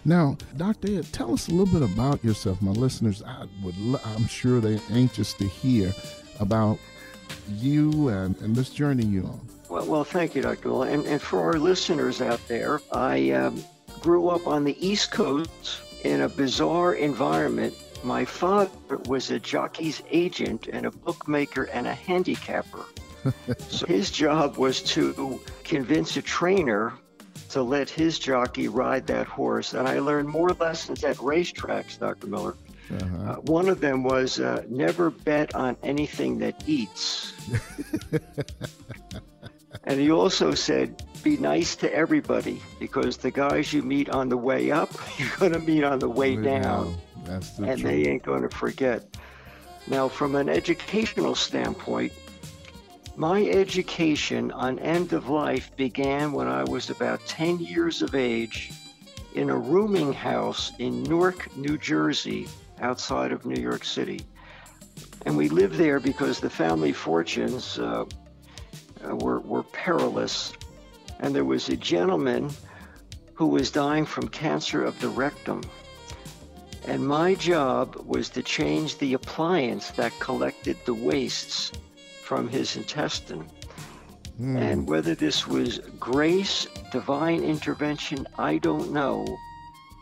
Now, 0.04 0.36
Dr. 0.56 0.98
Ed, 0.98 1.12
tell 1.12 1.34
us 1.34 1.48
a 1.48 1.50
little 1.50 1.66
bit 1.80 1.82
about 1.82 2.22
yourself. 2.24 2.62
My 2.62 2.70
listeners, 2.70 3.22
I 3.26 3.46
would, 3.64 3.74
I'm 4.04 4.26
sure 4.28 4.60
they're 4.60 4.78
anxious 4.92 5.32
to 5.34 5.44
hear 5.48 5.92
about 6.40 6.78
you 7.50 8.08
and, 8.08 8.36
and 8.40 8.54
this 8.54 8.70
journey 8.70 9.04
you're 9.04 9.24
on. 9.24 9.40
Well, 9.68 9.86
well, 9.86 10.04
thank 10.04 10.34
you, 10.34 10.42
Dr. 10.42 10.68
Miller. 10.68 10.88
And, 10.88 11.04
and 11.06 11.20
for 11.20 11.40
our 11.40 11.54
listeners 11.54 12.20
out 12.20 12.46
there, 12.48 12.80
I 12.92 13.30
um, 13.30 13.64
grew 14.00 14.28
up 14.28 14.46
on 14.46 14.64
the 14.64 14.86
East 14.86 15.10
Coast 15.10 15.80
in 16.04 16.22
a 16.22 16.28
bizarre 16.28 16.94
environment. 16.94 17.74
My 18.04 18.24
father 18.24 18.70
was 19.06 19.30
a 19.30 19.40
jockey's 19.40 20.02
agent 20.10 20.68
and 20.72 20.86
a 20.86 20.90
bookmaker 20.90 21.64
and 21.64 21.86
a 21.86 21.94
handicapper. 21.94 22.84
so 23.68 23.86
his 23.86 24.10
job 24.10 24.56
was 24.56 24.82
to 24.82 25.40
convince 25.64 26.16
a 26.16 26.22
trainer 26.22 26.92
to 27.50 27.62
let 27.62 27.90
his 27.90 28.18
jockey 28.18 28.68
ride 28.68 29.06
that 29.08 29.26
horse. 29.26 29.74
And 29.74 29.88
I 29.88 29.98
learned 29.98 30.28
more 30.28 30.50
lessons 30.50 31.02
at 31.04 31.16
racetracks, 31.16 31.98
Dr. 31.98 32.26
Miller. 32.28 32.54
Uh, 32.90 33.34
one 33.36 33.68
of 33.68 33.80
them 33.80 34.02
was 34.04 34.38
uh, 34.38 34.62
never 34.68 35.10
bet 35.10 35.54
on 35.54 35.76
anything 35.82 36.38
that 36.38 36.62
eats. 36.66 37.32
and 39.84 40.00
he 40.00 40.10
also 40.10 40.54
said, 40.54 41.02
be 41.22 41.36
nice 41.36 41.74
to 41.76 41.92
everybody 41.92 42.62
because 42.78 43.16
the 43.16 43.30
guys 43.30 43.72
you 43.72 43.82
meet 43.82 44.08
on 44.10 44.28
the 44.28 44.36
way 44.36 44.70
up, 44.70 44.90
you're 45.18 45.36
going 45.38 45.52
to 45.52 45.58
meet 45.58 45.84
on 45.84 45.98
the 45.98 46.08
way 46.08 46.36
down. 46.36 46.96
That's 47.24 47.50
the 47.56 47.64
And 47.64 47.80
truth. 47.80 47.92
they 47.92 48.08
ain't 48.08 48.22
going 48.22 48.42
to 48.42 48.56
forget. 48.56 49.04
Now, 49.88 50.08
from 50.08 50.34
an 50.34 50.48
educational 50.48 51.34
standpoint, 51.34 52.12
my 53.16 53.44
education 53.46 54.52
on 54.52 54.78
end 54.78 55.12
of 55.12 55.28
life 55.28 55.74
began 55.76 56.32
when 56.32 56.48
I 56.48 56.64
was 56.64 56.90
about 56.90 57.24
10 57.26 57.60
years 57.60 58.02
of 58.02 58.14
age 58.14 58.72
in 59.34 59.50
a 59.50 59.56
rooming 59.56 60.12
house 60.12 60.72
in 60.78 61.02
Newark, 61.04 61.54
New 61.56 61.78
Jersey, 61.78 62.48
outside 62.80 63.32
of 63.32 63.46
New 63.46 63.60
York 63.60 63.84
City. 63.84 64.20
And 65.24 65.36
we 65.36 65.48
lived 65.48 65.74
there 65.74 66.00
because 66.00 66.40
the 66.40 66.50
family 66.50 66.92
fortunes 66.92 67.78
uh, 67.78 68.04
uh, 69.04 69.16
were, 69.16 69.40
were 69.40 69.62
perilous. 69.64 70.52
And 71.20 71.34
there 71.34 71.44
was 71.44 71.68
a 71.68 71.76
gentleman 71.76 72.50
who 73.34 73.46
was 73.46 73.70
dying 73.70 74.06
from 74.06 74.28
cancer 74.28 74.84
of 74.84 74.98
the 75.00 75.08
rectum. 75.08 75.62
And 76.86 77.06
my 77.06 77.34
job 77.34 77.96
was 78.06 78.28
to 78.30 78.42
change 78.42 78.98
the 78.98 79.14
appliance 79.14 79.90
that 79.92 80.18
collected 80.20 80.76
the 80.84 80.94
wastes 80.94 81.72
from 82.22 82.48
his 82.48 82.76
intestine. 82.76 83.46
And 84.38 84.86
whether 84.86 85.14
this 85.14 85.46
was 85.46 85.78
grace, 85.98 86.66
divine 86.92 87.42
intervention, 87.42 88.26
I 88.38 88.58
don't 88.58 88.92
know. 88.92 89.26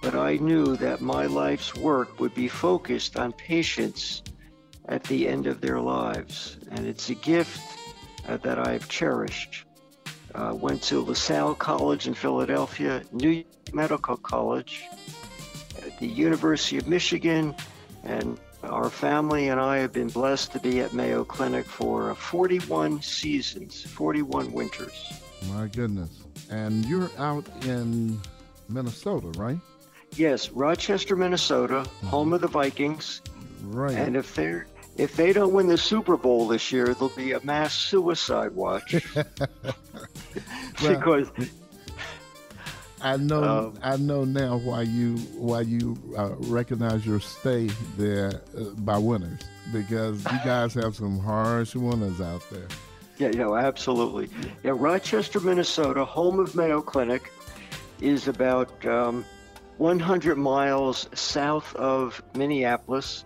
But 0.05 0.17
I 0.17 0.37
knew 0.37 0.77
that 0.77 1.01
my 1.01 1.25
life's 1.25 1.75
work 1.75 2.21
would 2.21 2.35
be 2.35 2.47
focused 2.47 3.17
on 3.17 3.33
patients 3.33 4.23
at 4.87 5.03
the 5.05 5.27
end 5.27 5.47
of 5.47 5.63
their 5.63 5.81
lives. 5.81 6.59
And 6.71 6.87
it's 6.87 7.09
a 7.09 7.15
gift 7.15 7.59
uh, 8.29 8.37
that 8.39 8.59
I've 8.59 8.87
cherished. 8.91 9.65
Uh, 10.35 10.55
went 10.55 10.83
to 10.83 11.01
LaSalle 11.01 11.55
College 11.55 12.07
in 12.07 12.13
Philadelphia, 12.13 13.03
New 13.13 13.31
York 13.31 13.47
Medical 13.73 14.19
College, 14.19 14.83
at 15.79 15.99
the 15.99 16.07
University 16.07 16.77
of 16.77 16.87
Michigan, 16.87 17.55
and 18.03 18.39
our 18.63 18.91
family 18.91 19.49
and 19.49 19.59
I 19.59 19.79
have 19.79 19.93
been 19.95 20.09
blessed 20.09 20.53
to 20.53 20.59
be 20.59 20.81
at 20.81 20.93
Mayo 20.93 21.25
Clinic 21.25 21.65
for 21.65 22.11
uh, 22.11 22.15
41 22.15 23.01
seasons, 23.01 23.83
41 23.85 24.53
winters. 24.53 25.15
My 25.49 25.67
goodness. 25.69 26.11
And 26.51 26.85
you're 26.85 27.11
out 27.17 27.47
in 27.65 28.21
Minnesota, 28.69 29.29
right? 29.39 29.59
Yes, 30.17 30.51
Rochester, 30.51 31.17
Minnesota, 31.17 31.85
home 32.05 32.33
of 32.33 32.41
the 32.41 32.49
Vikings. 32.49 33.21
Right. 33.63 33.95
And 33.97 34.17
if 34.17 34.35
they're 34.35 34.67
if 34.97 35.17
they 35.17 35.33
don't 35.33 35.53
win 35.53 35.67
the 35.67 35.79
Super 35.79 36.17
Bowl 36.17 36.47
this 36.47 36.71
year, 36.71 36.95
there'll 36.95 37.09
be 37.11 37.33
a 37.33 37.45
mass 37.45 37.75
suicide 37.75 38.53
watch. 38.53 38.93
because 40.81 41.29
I 43.01 43.17
know 43.17 43.43
Um, 43.43 43.79
I 43.83 43.97
know 43.97 44.25
now 44.25 44.57
why 44.59 44.83
you 44.83 45.17
why 45.37 45.63
you 45.63 45.97
uh, 46.17 46.31
recognize 46.39 47.05
your 47.05 47.21
stay 47.21 47.69
there 47.97 48.43
uh, 48.57 48.65
by 48.79 48.97
winners 48.99 49.41
because 49.73 50.25
you 50.25 50.39
guys 50.45 50.75
have 50.75 50.95
some 50.95 51.19
harsh 51.19 51.75
winners 51.75 52.21
out 52.21 52.43
there. 52.51 52.67
Yeah, 53.19 53.29
you 53.29 53.39
know, 53.39 53.57
absolutely. 53.57 54.29
Yeah, 54.63 54.73
Rochester, 54.75 55.39
Minnesota, 55.39 56.05
home 56.05 56.41
of 56.41 56.55
Mayo 56.55 56.81
Clinic, 56.83 57.33
is 58.01 58.27
about 58.27 58.85
um, 58.87 59.25
100 59.79 60.37
miles 60.37 61.09
south 61.15 61.75
of 61.75 62.23
Minneapolis, 62.35 63.25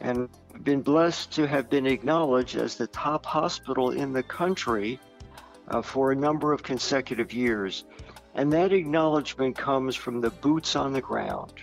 and 0.00 0.28
been 0.62 0.82
blessed 0.82 1.32
to 1.32 1.46
have 1.46 1.70
been 1.70 1.86
acknowledged 1.86 2.56
as 2.56 2.76
the 2.76 2.86
top 2.86 3.24
hospital 3.24 3.90
in 3.90 4.12
the 4.12 4.22
country 4.22 5.00
uh, 5.68 5.80
for 5.80 6.12
a 6.12 6.16
number 6.16 6.52
of 6.52 6.62
consecutive 6.62 7.32
years. 7.32 7.84
And 8.34 8.52
that 8.52 8.72
acknowledgement 8.72 9.56
comes 9.56 9.96
from 9.96 10.20
the 10.20 10.30
boots 10.30 10.76
on 10.76 10.92
the 10.92 11.00
ground. 11.00 11.54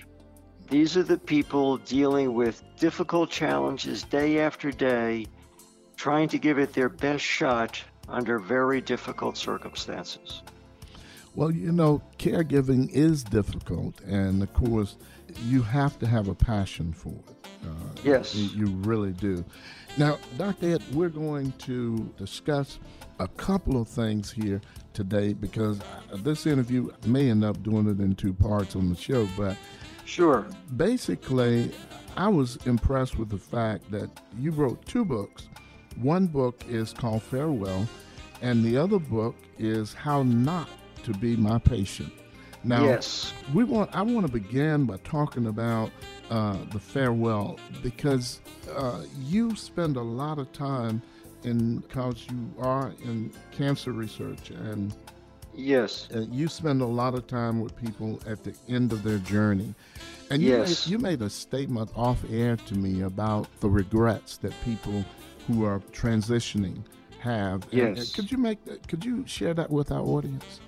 These 0.70 0.98
are 0.98 1.04
the 1.04 1.18
people 1.18 1.78
dealing 1.78 2.34
with 2.34 2.62
difficult 2.78 3.30
challenges 3.30 4.04
day 4.04 4.40
after 4.40 4.72
day, 4.72 5.28
trying 5.96 6.28
to 6.30 6.38
give 6.38 6.60
it 6.60 6.74
their 6.74 6.90
best 6.90 7.24
shot 7.24 7.82
under 8.10 8.40
very 8.40 8.82
difficult 8.82 9.38
circumstances. 9.38 10.42
Well, 11.38 11.52
you 11.52 11.72
know, 11.72 12.02
caregiving 12.18 12.90
is 12.92 13.24
difficult, 13.24 14.02
and 14.02 14.42
of 14.42 14.52
course, 14.56 14.98
you 15.46 15.62
have 15.62 16.00
to 16.00 16.08
have 16.08 16.30
a 16.30 16.34
passion 16.34 16.92
for 16.92 17.10
it. 17.30 17.48
Uh, 17.64 17.70
Yes. 18.04 18.34
you, 18.34 18.66
you 18.66 18.72
really 18.78 19.12
do. 19.12 19.46
Now, 20.00 20.18
Dr. 20.40 20.74
Ed, 20.74 20.84
we're 20.94 21.10
going 21.10 21.52
to 21.60 22.12
discuss 22.18 22.80
a 23.20 23.28
couple 23.28 23.80
of 23.80 23.88
things 23.88 24.32
here 24.32 24.60
today 24.94 25.34
because 25.34 25.80
this 26.24 26.48
interview 26.48 26.90
may 27.06 27.30
end 27.30 27.44
up 27.46 27.62
doing 27.62 27.88
it 27.88 28.00
in 28.00 28.16
two 28.16 28.34
parts 28.34 28.76
on 28.76 28.90
the 28.90 28.96
show, 28.96 29.30
but 29.38 29.56
Sure. 30.06 30.48
basically, 30.76 31.72
I 32.16 32.30
was 32.30 32.56
impressed 32.66 33.20
with 33.20 33.30
the 33.30 33.38
fact 33.38 33.92
that 33.92 34.10
you 34.40 34.50
wrote 34.50 34.84
two 34.88 35.06
books 35.06 35.50
One 36.02 36.26
book 36.26 36.64
is 36.68 36.94
called 36.94 37.22
Farewell, 37.22 37.88
and 38.42 38.64
the 38.66 38.76
other 38.78 38.98
book 38.98 39.36
is 39.60 39.94
How 39.94 40.24
Not 40.24 40.68
to 41.08 41.18
Be 41.20 41.36
My 41.38 41.58
Patient. 41.58 42.12
Now, 42.64 42.84
Yes. 42.84 43.34
we 43.54 43.64
want. 43.64 43.90
I 43.96 44.02
want 44.02 44.26
to 44.28 44.32
begin 44.32 44.86
by 44.86 44.98
talking 44.98 45.48
about 45.48 45.90
uh, 46.30 46.58
the 46.72 46.80
farewell 46.80 47.58
because 47.82 48.42
uh, 48.76 49.04
you 49.22 49.56
spend 49.56 49.96
a 49.96 50.02
lot 50.02 50.38
of 50.38 50.52
time 50.52 51.02
in 51.44 51.78
because 51.78 52.26
you 52.30 52.52
are 52.60 52.94
in 53.06 53.32
cancer 53.52 53.92
research 53.94 54.50
and 54.50 54.94
Yes. 55.56 56.10
you 56.30 56.48
spend 56.50 56.82
a 56.82 56.86
lot 56.86 57.16
of 57.16 57.26
time 57.26 57.62
with 57.62 57.76
people 57.78 58.20
at 58.28 58.44
the 58.44 58.54
end 58.68 58.92
of 58.92 59.02
their 59.04 59.18
journey. 59.20 59.74
And 60.30 60.42
you, 60.44 60.50
Yes. 60.50 60.86
made, 60.86 60.92
you 60.92 61.00
made 61.00 61.22
a 61.22 61.30
statement 61.30 61.90
off 61.96 62.20
air 62.30 62.58
to 62.58 62.76
me 62.76 63.02
about 63.04 63.48
the 63.62 63.70
regrets 63.70 64.38
that 64.38 64.54
people 64.66 65.06
who 65.48 65.64
are 65.64 65.80
transitioning 65.94 66.84
have. 67.20 67.64
And, 67.72 67.82
uh, 67.98 68.02
Yes. 68.02 68.14
could 68.14 68.30
you 68.32 68.38
make 68.38 68.64
that, 68.66 68.88
could 68.88 69.06
you 69.06 69.26
share 69.26 69.54
that 69.54 69.72
with 69.72 69.92
our 69.92 70.02
audience? 70.02 70.60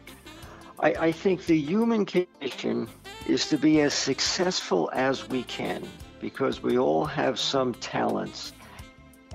I, 0.82 0.94
I 1.08 1.12
think 1.12 1.46
the 1.46 1.58
human 1.60 2.06
condition 2.06 2.88
is 3.28 3.50
to 3.50 3.58
be 3.58 3.82
as 3.82 3.94
successful 3.94 4.90
as 4.94 5.28
we 5.28 5.44
can 5.44 5.86
because 6.22 6.64
we 6.64 6.78
all 6.78 7.06
have 7.06 7.38
some 7.38 7.74
talents. 7.76 8.54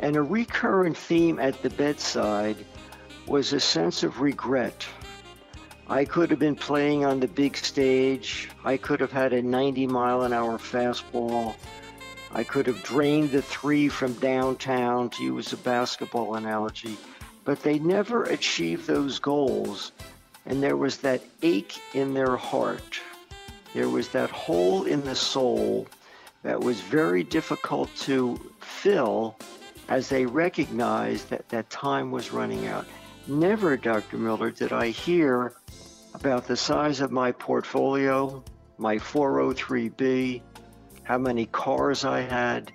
And 0.01 0.16
a 0.16 0.22
recurrent 0.22 0.97
theme 0.97 1.38
at 1.38 1.61
the 1.62 1.68
bedside 1.70 2.57
was 3.26 3.53
a 3.53 3.61
sense 3.61 4.03
of 4.03 4.20
regret. 4.20 4.86
I 5.86 6.07
could 6.07 6.30
have 6.30 6.38
been 6.38 6.57
playing 6.57 7.05
on 7.05 7.20
the 7.20 7.28
big 7.28 7.59
stage. 7.59 8.49
I 8.64 8.78
could 8.78 9.01
have 9.01 9.12
had 9.12 9.34
a 9.34 9.42
90 9.42 9.86
mile 9.86 10.22
an 10.22 10.32
hour 10.32 10.57
fastball. 10.57 11.55
I 12.32 12.42
could 12.42 12.66
have 12.66 12.82
drained 12.82 13.32
the 13.32 13.42
three 13.42 13.88
from 13.90 14.14
downtown, 14.14 15.11
to 15.11 15.22
use 15.22 15.53
a 15.53 15.59
basketball 15.59 16.36
analogy. 16.36 16.97
But 17.45 17.62
they 17.62 17.78
never 17.78 18.24
achieved 18.24 18.86
those 18.86 19.18
goals 19.18 19.92
and 20.47 20.62
there 20.62 20.76
was 20.76 20.99
that 20.99 21.22
ache 21.42 21.80
in 21.95 22.14
their 22.14 22.36
heart. 22.36 23.01
There 23.72 23.88
was 23.88 24.09
that 24.11 24.30
hole 24.30 24.84
in 24.84 25.03
the 25.03 25.16
soul 25.16 25.86
that 26.42 26.61
was 26.61 26.80
very 26.80 27.22
difficult 27.22 27.95
to 27.97 28.38
fill 28.61 29.36
as 29.88 30.09
they 30.09 30.26
recognized 30.26 31.30
that 31.30 31.49
that 31.49 31.70
time 31.70 32.11
was 32.11 32.32
running 32.32 32.66
out. 32.66 32.86
Never, 33.26 33.76
Dr. 33.76 34.18
Miller, 34.18 34.51
did 34.51 34.72
I 34.72 34.88
hear 34.88 35.55
about 36.14 36.47
the 36.47 36.57
size 36.57 37.01
of 37.01 37.11
my 37.11 37.32
portfolio, 37.32 38.45
my 38.78 38.97
403B, 38.97 40.42
how 41.03 41.18
many 41.18 41.47
cars 41.47 42.05
I 42.05 42.20
had, 42.20 42.72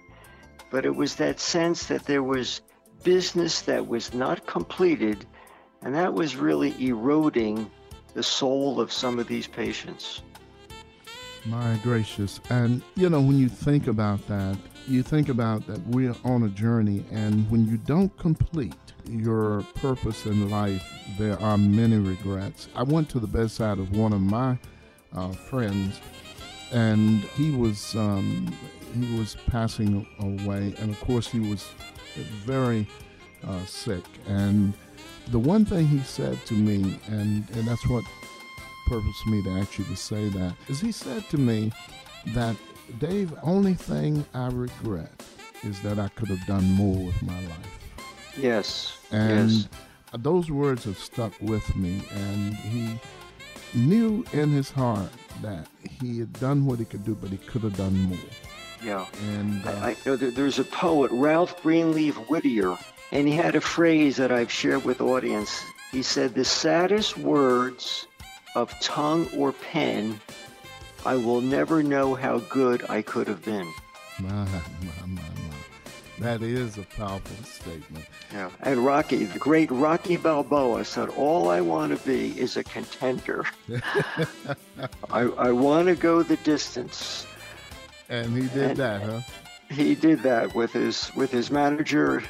but 0.71 0.85
it 0.85 0.95
was 0.95 1.15
that 1.15 1.39
sense 1.39 1.85
that 1.87 2.05
there 2.05 2.23
was 2.23 2.61
business 3.03 3.61
that 3.61 3.87
was 3.87 4.13
not 4.13 4.45
completed 4.45 5.25
and 5.81 5.95
that 5.95 6.13
was 6.13 6.35
really 6.35 6.75
eroding 6.85 7.69
the 8.13 8.23
soul 8.23 8.79
of 8.79 8.91
some 8.91 9.19
of 9.19 9.27
these 9.27 9.47
patients. 9.47 10.21
My 11.45 11.79
gracious. 11.83 12.39
And, 12.49 12.81
you 12.95 13.09
know, 13.09 13.21
when 13.21 13.37
you 13.37 13.47
think 13.47 13.87
about 13.87 14.25
that, 14.27 14.57
you 14.87 15.03
think 15.03 15.29
about 15.29 15.65
that 15.67 15.79
we're 15.87 16.15
on 16.25 16.43
a 16.43 16.49
journey, 16.49 17.05
and 17.11 17.49
when 17.49 17.67
you 17.67 17.77
don't 17.77 18.15
complete 18.17 18.73
your 19.07 19.63
purpose 19.75 20.25
in 20.25 20.49
life, 20.49 20.83
there 21.17 21.39
are 21.41 21.57
many 21.57 21.97
regrets. 21.97 22.67
I 22.75 22.83
went 22.83 23.09
to 23.09 23.19
the 23.19 23.27
bedside 23.27 23.79
of 23.79 23.95
one 23.95 24.13
of 24.13 24.21
my 24.21 24.57
uh, 25.13 25.31
friends, 25.31 26.01
and 26.71 27.21
he 27.21 27.51
was 27.51 27.95
um, 27.95 28.53
he 28.99 29.17
was 29.17 29.37
passing 29.47 30.05
away, 30.19 30.73
and 30.79 30.89
of 30.89 30.99
course 31.01 31.27
he 31.27 31.39
was 31.39 31.71
very 32.45 32.87
uh, 33.47 33.65
sick. 33.65 34.03
And 34.27 34.73
the 35.31 35.39
one 35.39 35.65
thing 35.65 35.87
he 35.87 35.99
said 35.99 36.37
to 36.47 36.53
me, 36.53 36.99
and 37.07 37.49
and 37.51 37.67
that's 37.67 37.87
what 37.87 38.03
purpose 38.87 39.25
me 39.27 39.43
to 39.43 39.49
you 39.77 39.83
to 39.85 39.95
say 39.95 40.29
that 40.29 40.55
is 40.67 40.81
he 40.81 40.91
said 40.91 41.23
to 41.29 41.37
me 41.37 41.71
that 42.33 42.55
Dave, 42.97 43.33
only 43.43 43.75
thing 43.75 44.25
I 44.33 44.47
regret 44.47 45.11
is 45.63 45.79
that 45.81 45.99
I 45.99 46.07
could 46.09 46.29
have 46.29 46.45
done 46.47 46.63
more 46.71 47.05
with 47.05 47.21
my 47.21 47.39
life. 47.41 47.79
Yes. 48.37 48.97
And 49.11 49.51
yes. 49.51 49.67
those 50.19 50.49
words 50.49 50.85
have 50.85 50.97
stuck 50.97 51.33
with 51.41 51.75
me. 51.75 52.01
And 52.11 52.55
he 52.55 52.99
knew 53.73 54.25
in 54.33 54.49
his 54.49 54.71
heart 54.71 55.11
that 55.41 55.67
he 56.01 56.19
had 56.19 56.33
done 56.33 56.65
what 56.65 56.79
he 56.79 56.85
could 56.85 57.05
do, 57.05 57.15
but 57.15 57.29
he 57.29 57.37
could 57.37 57.61
have 57.61 57.77
done 57.77 57.97
more. 57.99 58.17
Yeah. 58.83 59.05
And 59.33 59.65
uh, 59.65 59.71
I, 59.71 59.89
I 59.89 59.95
know 60.05 60.15
there, 60.15 60.31
there's 60.31 60.59
a 60.59 60.63
poet, 60.63 61.11
Ralph 61.11 61.61
Greenleaf 61.61 62.15
Whittier, 62.29 62.77
and 63.11 63.27
he 63.27 63.33
had 63.35 63.55
a 63.55 63.61
phrase 63.61 64.17
that 64.17 64.31
I've 64.31 64.51
shared 64.51 64.83
with 64.85 65.01
audience. 65.01 65.61
He 65.91 66.03
said, 66.03 66.33
The 66.35 66.45
saddest 66.45 67.17
words 67.17 68.05
of 68.55 68.73
tongue 68.81 69.27
or 69.35 69.51
pen, 69.53 70.19
I 71.05 71.15
will 71.15 71.41
never 71.41 71.81
know 71.83 72.15
how 72.15 72.39
good 72.39 72.85
I 72.89 73.01
could 73.01 73.27
have 73.27 73.43
been. 73.43 73.71
my, 74.19 74.29
my, 74.29 74.45
my, 75.07 75.07
my. 75.07 75.21
That 76.19 76.41
is 76.41 76.77
a 76.77 76.81
powerful 76.83 77.45
statement. 77.45 78.03
Yeah. 78.33 78.49
And 78.59 78.85
Rocky, 78.85 79.23
the 79.23 79.39
great 79.39 79.71
Rocky 79.71 80.17
Balboa 80.17 80.83
said, 80.83 81.07
All 81.09 81.49
I 81.49 81.61
want 81.61 81.97
to 81.97 82.05
be 82.05 82.37
is 82.37 82.57
a 82.57 82.63
contender. 82.65 83.45
I, 85.09 85.21
I 85.21 85.51
want 85.51 85.87
to 85.87 85.95
go 85.95 86.21
the 86.23 86.37
distance. 86.37 87.25
And 88.09 88.33
he 88.35 88.47
did 88.49 88.71
And- 88.71 88.77
that, 88.77 89.01
huh? 89.01 89.21
He 89.71 89.93
did 89.93 90.23
that 90.23 90.55
with 90.55 90.73
his 90.73 91.11
with 91.15 91.29
his 91.29 91.51
manager, 91.51 92.23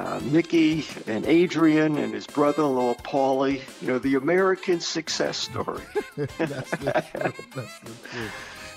uh, 0.00 0.20
Mickey 0.24 0.86
and 1.06 1.26
Adrian, 1.26 1.98
and 1.98 2.14
his 2.14 2.26
brother-in-law 2.26 2.94
Paulie. 2.94 3.60
You 3.82 3.88
know, 3.88 3.98
the 3.98 4.14
American 4.14 4.80
success 4.80 5.36
story. 5.36 5.82
That's 6.16 6.70
the 6.70 7.04
truth. 7.12 7.54
That's 7.54 7.78
the 7.80 8.08
truth. 8.08 8.32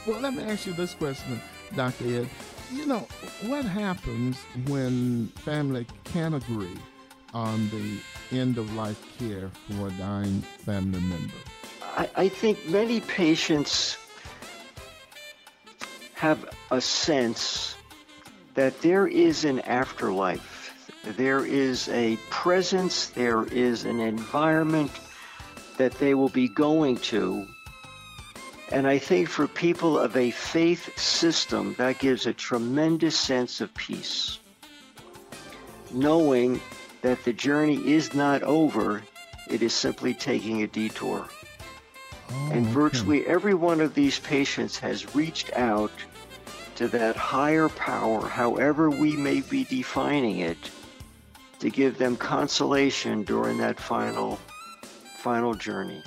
Well, 0.05 0.19
let 0.19 0.34
me 0.34 0.43
ask 0.43 0.65
you 0.65 0.74
this 0.74 0.93
question, 0.93 1.41
Dr. 1.76 2.05
Ed. 2.05 2.30
You 2.71 2.86
know, 2.88 3.07
what 3.43 3.63
happens 3.63 4.38
when 4.67 5.28
family 5.38 5.88
can't 6.03 6.36
agree 6.36 6.78
on 7.34 7.69
the 7.69 8.38
end 8.38 8.57
of 8.57 8.74
life 8.76 9.01
care 9.17 9.49
for 9.69 9.88
a 9.88 9.91
dying 9.91 10.41
family 10.41 10.99
member? 10.99 11.34
I, 11.95 12.09
I 12.15 12.28
think 12.28 12.67
many 12.67 12.99
patients 12.99 13.97
have 16.15 16.49
a 16.69 16.82
sense 16.82 17.76
that 18.55 18.82
there 18.82 19.07
is 19.07 19.45
an 19.45 19.59
afterlife. 19.61 20.62
There 21.04 21.45
is 21.45 21.89
a 21.89 22.18
presence, 22.30 23.08
there 23.08 23.43
is 23.43 23.84
an 23.84 23.99
environment 23.99 24.91
that 25.78 25.91
they 25.99 26.14
will 26.14 26.30
be 26.30 26.47
going 26.47 26.95
to. 26.97 27.45
And 28.72 28.88
I 28.88 28.99
think 28.99 29.28
for 29.28 29.45
people 29.47 29.99
of 29.99 30.16
a 30.16 30.32
faith 30.32 30.97
system, 30.97 31.76
that 31.78 31.99
gives 31.99 32.26
a 32.26 32.34
tremendous 32.34 33.20
sense 33.20 33.60
of 33.60 33.74
peace. 33.74 34.39
Knowing 35.91 36.62
that 37.01 37.22
the 37.26 37.34
journey 37.34 37.76
is 37.86 38.14
not 38.14 38.41
over, 38.43 39.04
it 39.49 39.62
is 39.62 39.74
simply 39.74 40.14
taking 40.14 40.64
a 40.64 40.68
detour. 40.68 41.28
Oh, 42.30 42.49
and 42.54 42.66
virtually 42.68 43.28
every 43.28 43.54
one 43.54 43.82
of 43.82 43.93
these 43.93 44.20
patients 44.20 44.80
has 44.80 45.14
reached 45.14 45.51
out 45.54 45.91
to 46.76 46.88
that 46.88 47.18
higher 47.18 47.68
power, 47.68 48.28
however 48.28 48.89
we 48.89 49.18
may 49.18 49.41
be 49.41 49.66
defining 49.66 50.39
it, 50.39 50.58
to 51.64 51.70
give 51.70 51.97
them 51.97 52.18
consolation 52.18 53.24
during 53.24 53.57
that 53.57 53.80
final, 53.80 54.38
final 55.16 55.53
journey. 55.53 56.03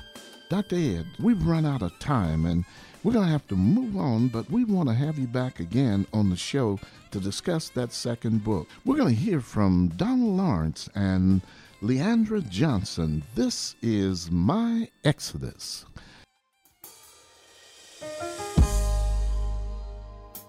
Dr. 0.51 0.77
Ed, 0.77 1.07
we've 1.19 1.47
run 1.47 1.65
out 1.65 1.81
of 1.81 1.99
time 1.99 2.45
and 2.45 2.63
we're 3.03 3.15
going 3.15 3.25
to 3.25 3.33
have 3.33 3.47
to 3.49 3.57
move 3.57 3.97
on, 3.97 4.29
but 4.29 4.51
we 4.51 4.65
want 4.65 4.91
to 4.91 4.95
have 4.95 5.19
you 5.19 5.27
back 5.27 5.59
again 5.59 6.07
on 6.13 6.29
the 6.29 6.37
show 6.37 6.79
to 7.11 7.19
discuss 7.19 7.71
that 7.71 7.95
second 7.95 8.45
book. 8.45 8.69
We're 8.85 8.99
going 8.99 9.15
to 9.15 9.19
hear 9.19 9.41
from 9.41 9.89
Donald 9.97 10.37
Lawrence 10.37 10.91
and 10.95 11.41
Leandria 11.83 12.47
Johnson. 12.51 13.23
This 13.35 13.77
is 13.81 14.31
My 14.31 14.91
Exodus. 15.05 15.87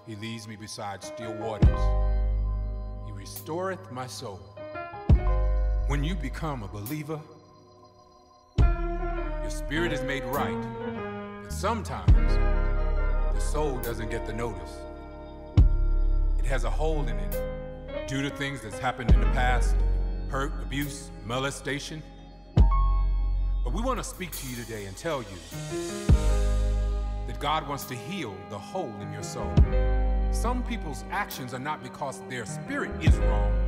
He 0.06 0.16
leads 0.16 0.46
me 0.46 0.56
beside 0.56 1.02
still 1.02 1.32
waters. 1.32 1.80
He 3.06 3.12
restoreth 3.12 3.90
my 3.90 4.06
soul. 4.06 4.57
When 5.88 6.04
you 6.04 6.14
become 6.14 6.62
a 6.62 6.68
believer, 6.68 7.18
your 8.58 9.48
spirit 9.48 9.90
is 9.90 10.02
made 10.02 10.22
right. 10.24 10.62
But 11.42 11.50
sometimes 11.50 12.34
the 13.34 13.40
soul 13.40 13.78
doesn't 13.78 14.10
get 14.10 14.26
the 14.26 14.34
notice. 14.34 14.76
It 16.38 16.44
has 16.44 16.64
a 16.64 16.70
hole 16.70 17.08
in 17.08 17.16
it 17.16 18.06
due 18.06 18.20
to 18.20 18.28
things 18.28 18.60
that's 18.60 18.78
happened 18.78 19.12
in 19.12 19.20
the 19.22 19.28
past 19.28 19.76
hurt, 20.28 20.52
abuse, 20.62 21.10
molestation. 21.24 22.02
But 22.54 23.72
we 23.72 23.80
want 23.80 23.98
to 23.98 24.04
speak 24.04 24.32
to 24.32 24.46
you 24.46 24.56
today 24.56 24.84
and 24.84 24.94
tell 24.94 25.22
you 25.22 25.38
that 27.26 27.40
God 27.40 27.66
wants 27.66 27.84
to 27.84 27.94
heal 27.94 28.36
the 28.50 28.58
hole 28.58 28.92
in 29.00 29.10
your 29.10 29.22
soul. 29.22 29.50
Some 30.32 30.62
people's 30.64 31.04
actions 31.10 31.54
are 31.54 31.58
not 31.58 31.82
because 31.82 32.20
their 32.28 32.44
spirit 32.44 32.90
is 33.02 33.16
wrong, 33.16 33.67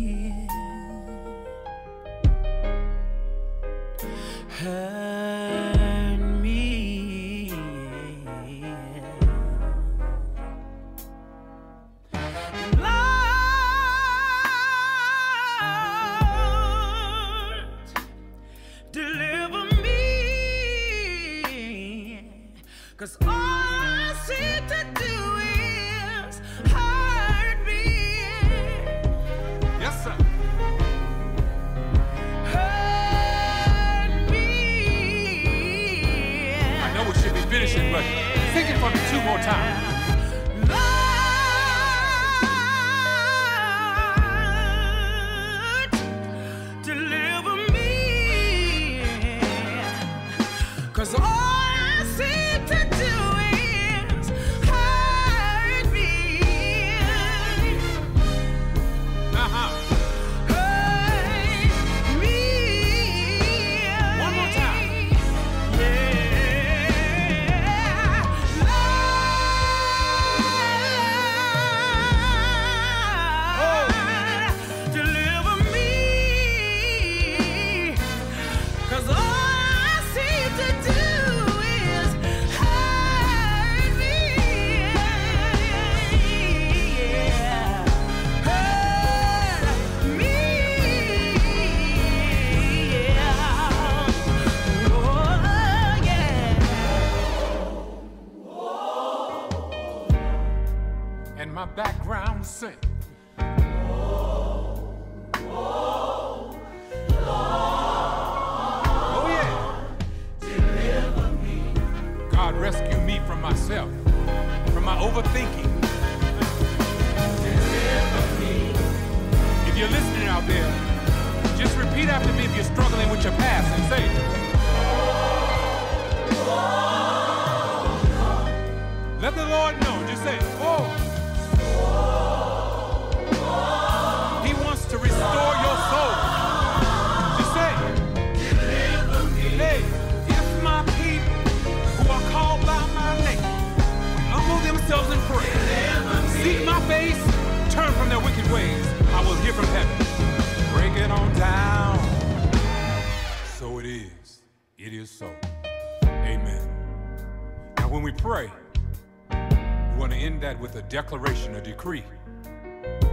Declaration, 160.91 161.55
a 161.55 161.61
decree. 161.61 162.03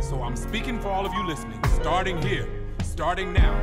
So 0.01 0.21
I'm 0.21 0.35
speaking 0.35 0.81
for 0.81 0.89
all 0.89 1.07
of 1.07 1.15
you 1.15 1.25
listening, 1.25 1.61
starting 1.81 2.21
here, 2.21 2.49
starting 2.83 3.33
now. 3.33 3.55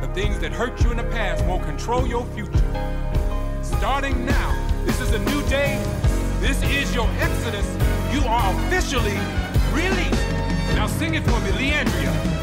The 0.00 0.08
things 0.08 0.40
that 0.40 0.50
hurt 0.50 0.82
you 0.82 0.90
in 0.90 0.96
the 0.96 1.04
past 1.04 1.44
won't 1.44 1.62
control 1.62 2.08
your 2.08 2.26
future. 2.34 2.66
Starting 3.62 4.26
now, 4.26 4.82
this 4.84 5.00
is 5.00 5.12
a 5.12 5.20
new 5.20 5.42
day. 5.48 5.80
This 6.40 6.60
is 6.64 6.92
your 6.92 7.08
exodus. 7.20 7.68
You 8.12 8.26
are 8.26 8.52
officially 8.66 9.16
released. 9.72 10.28
Now 10.74 10.88
sing 10.88 11.14
it 11.14 11.22
for 11.22 11.38
me, 11.40 11.50
Leandria. 11.50 12.35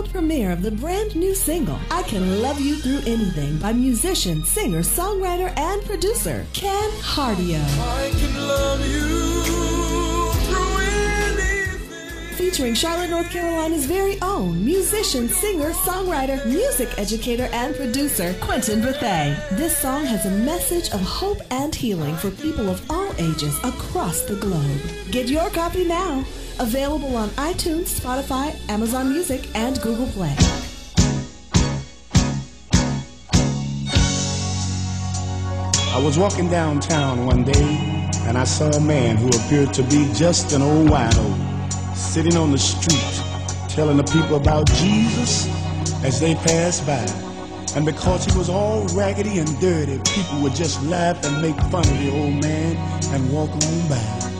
World 0.00 0.12
premiere 0.12 0.50
of 0.50 0.62
the 0.62 0.70
brand 0.70 1.14
new 1.14 1.34
single, 1.34 1.78
I 1.90 2.02
Can 2.04 2.40
Love 2.42 2.58
You 2.60 2.76
Through 2.76 3.12
Anything, 3.12 3.58
by 3.58 3.72
musician, 3.72 4.42
singer, 4.44 4.80
songwriter, 4.80 5.52
and 5.58 5.84
producer 5.84 6.46
Ken 6.54 6.90
Hardio. 7.02 7.60
I 7.60 8.10
can 8.10 8.48
love 8.48 8.80
you 8.88 9.42
through 9.42 9.70
Featuring 12.36 12.74
Charlotte, 12.74 13.10
North 13.10 13.30
Carolina's 13.30 13.84
very 13.84 14.20
own 14.22 14.64
musician, 14.64 15.28
singer, 15.28 15.70
songwriter, 15.70 16.44
music 16.46 16.88
educator, 16.98 17.48
and 17.52 17.76
producer 17.76 18.34
Quentin 18.40 18.80
Bethay. 18.80 19.36
This 19.50 19.76
song 19.76 20.04
has 20.06 20.24
a 20.24 20.30
message 20.30 20.90
of 20.90 21.00
hope 21.00 21.40
and 21.50 21.74
healing 21.74 22.16
for 22.16 22.30
people 22.30 22.68
of 22.68 22.82
all 22.90 23.12
ages 23.18 23.56
across 23.62 24.22
the 24.22 24.36
globe. 24.36 24.80
Get 25.10 25.28
your 25.28 25.50
copy 25.50 25.84
now. 25.84 26.24
Available 26.60 27.16
on 27.16 27.30
iTunes, 27.30 27.98
Spotify, 27.98 28.54
Amazon 28.68 29.08
Music, 29.08 29.48
and 29.56 29.80
Google 29.80 30.04
Play. 30.08 30.36
I 35.88 36.02
was 36.04 36.18
walking 36.18 36.50
downtown 36.50 37.24
one 37.24 37.44
day 37.44 38.02
and 38.26 38.36
I 38.36 38.44
saw 38.44 38.68
a 38.68 38.80
man 38.80 39.16
who 39.16 39.28
appeared 39.28 39.72
to 39.72 39.82
be 39.84 40.12
just 40.12 40.52
an 40.52 40.60
old 40.60 40.88
wino 40.88 41.96
sitting 41.96 42.36
on 42.36 42.52
the 42.52 42.58
street 42.58 43.22
telling 43.70 43.96
the 43.96 44.04
people 44.04 44.36
about 44.36 44.66
Jesus 44.66 45.48
as 46.04 46.20
they 46.20 46.34
passed 46.34 46.86
by. 46.86 47.06
And 47.74 47.86
because 47.86 48.26
he 48.26 48.36
was 48.36 48.50
all 48.50 48.84
raggedy 48.88 49.38
and 49.38 49.48
dirty, 49.60 49.98
people 50.12 50.42
would 50.42 50.54
just 50.54 50.82
laugh 50.82 51.24
and 51.24 51.40
make 51.40 51.56
fun 51.70 51.88
of 51.88 51.98
the 52.04 52.10
old 52.12 52.34
man 52.42 52.76
and 53.14 53.32
walk 53.32 53.48
on 53.48 53.88
by. 53.88 54.39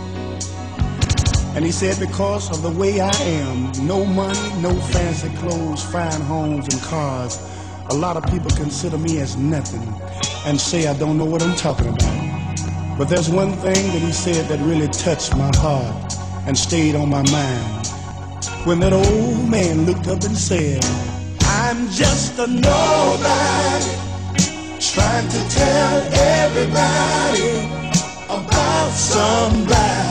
And 1.54 1.64
he 1.64 1.72
said, 1.72 1.98
because 1.98 2.48
of 2.50 2.62
the 2.62 2.70
way 2.70 3.00
I 3.00 3.10
am, 3.10 3.72
no 3.86 4.04
money, 4.04 4.62
no 4.62 4.72
fancy 4.92 5.28
clothes, 5.38 5.82
fine 5.82 6.20
homes 6.22 6.72
and 6.72 6.80
cars, 6.82 7.38
a 7.90 7.94
lot 7.94 8.16
of 8.16 8.24
people 8.30 8.50
consider 8.52 8.96
me 8.96 9.18
as 9.18 9.36
nothing 9.36 9.82
and 10.46 10.60
say 10.60 10.86
I 10.86 10.96
don't 10.96 11.18
know 11.18 11.24
what 11.24 11.42
I'm 11.42 11.56
talking 11.56 11.88
about. 11.88 12.96
But 12.96 13.08
there's 13.08 13.28
one 13.28 13.52
thing 13.54 13.74
that 13.92 14.00
he 14.00 14.12
said 14.12 14.46
that 14.46 14.60
really 14.60 14.88
touched 14.88 15.36
my 15.36 15.50
heart 15.56 16.14
and 16.46 16.56
stayed 16.56 16.94
on 16.94 17.08
my 17.10 17.22
mind. 17.32 17.86
When 18.64 18.78
that 18.80 18.92
old 18.92 19.48
man 19.50 19.86
looked 19.86 20.06
up 20.06 20.22
and 20.22 20.36
said, 20.38 20.84
I'm 21.42 21.88
just 21.90 22.38
a 22.38 22.46
nobody 22.46 23.90
trying 24.78 25.28
to 25.28 25.48
tell 25.50 26.02
everybody 26.12 27.66
about 28.28 28.90
somebody 28.92 30.09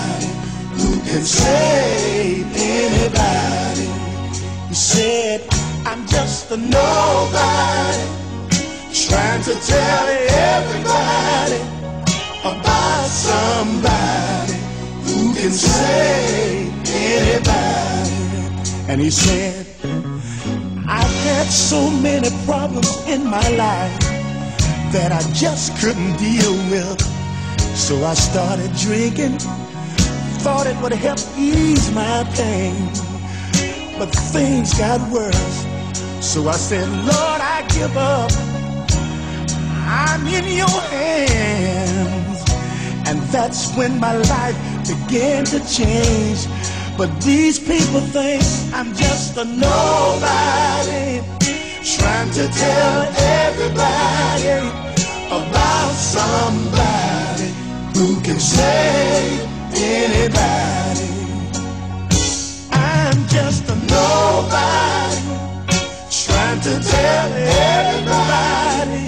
can 1.09 1.25
save 1.25 2.45
anybody. 2.55 3.87
He 4.67 4.75
said, 4.75 5.41
I'm 5.83 6.05
just 6.05 6.51
a 6.51 6.57
nobody 6.57 8.05
trying 8.93 9.41
to 9.41 9.55
tell 9.55 10.05
everybody 10.53 11.61
about 12.45 13.07
somebody 13.07 14.53
who 15.05 15.33
can 15.33 15.51
save 15.51 16.71
anybody. 16.85 18.11
And 18.87 19.01
he 19.01 19.09
said, 19.09 19.65
I've 20.87 21.17
had 21.25 21.47
so 21.47 21.89
many 21.89 22.29
problems 22.45 23.03
in 23.07 23.25
my 23.25 23.49
life 23.49 23.99
that 24.93 25.11
I 25.11 25.21
just 25.33 25.75
couldn't 25.79 26.17
deal 26.17 26.53
with. 26.69 27.01
So 27.75 27.95
I 28.05 28.13
started 28.13 28.71
drinking, 28.75 29.39
thought 30.39 30.67
it 30.67 30.77
would 30.81 30.93
help 30.93 31.19
ease 31.37 31.91
my 31.91 32.23
pain. 32.35 32.75
But 33.99 34.09
things 34.31 34.73
got 34.77 34.99
worse. 35.11 35.65
So 36.21 36.47
I 36.47 36.53
said, 36.53 36.87
Lord, 36.89 37.41
I 37.55 37.65
give 37.75 37.95
up. 37.97 38.31
I'm 39.85 40.25
in 40.27 40.47
your 40.61 40.79
hands. 40.95 42.39
And 43.07 43.19
that's 43.33 43.75
when 43.75 43.99
my 43.99 44.15
life 44.15 44.57
began 44.87 45.43
to 45.45 45.59
change. 45.67 46.47
But 46.97 47.09
these 47.21 47.59
people 47.59 47.99
think 47.99 48.43
I'm 48.73 48.93
just 48.95 49.35
a 49.37 49.43
nobody 49.43 51.21
trying 51.83 52.31
to 52.31 52.47
tell 52.47 52.95
everybody 53.43 54.69
about 55.27 55.91
somebody 55.93 57.49
who 57.93 58.21
can 58.21 58.39
save 58.39 59.48
anybody. 59.81 61.09
I'm 62.71 63.27
just 63.27 63.69
a 63.69 63.75
nobody 63.75 65.21
trying 66.11 66.61
to 66.61 66.79
tell 66.79 67.33
everybody 67.33 69.07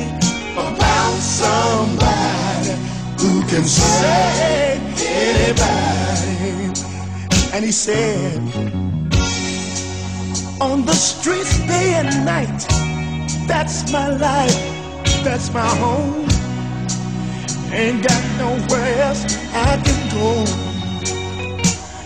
about 0.55 1.17
somebody 1.19 2.76
who 3.19 3.41
can 3.47 3.63
save 3.63 4.82
anybody. 4.99 6.72
And 7.53 7.65
he 7.65 7.72
said, 7.72 8.39
on 10.61 10.86
the 10.86 10.93
streets 10.93 11.59
day 11.67 11.95
and 11.95 12.26
night, 12.26 12.67
that's 13.47 13.91
my 13.91 14.07
life, 14.09 15.24
that's 15.24 15.53
my 15.53 15.67
home. 15.78 16.28
Ain't 17.74 18.03
got 18.03 18.24
nowhere 18.38 19.01
else 19.03 19.24
I 19.53 19.82
can 19.84 20.01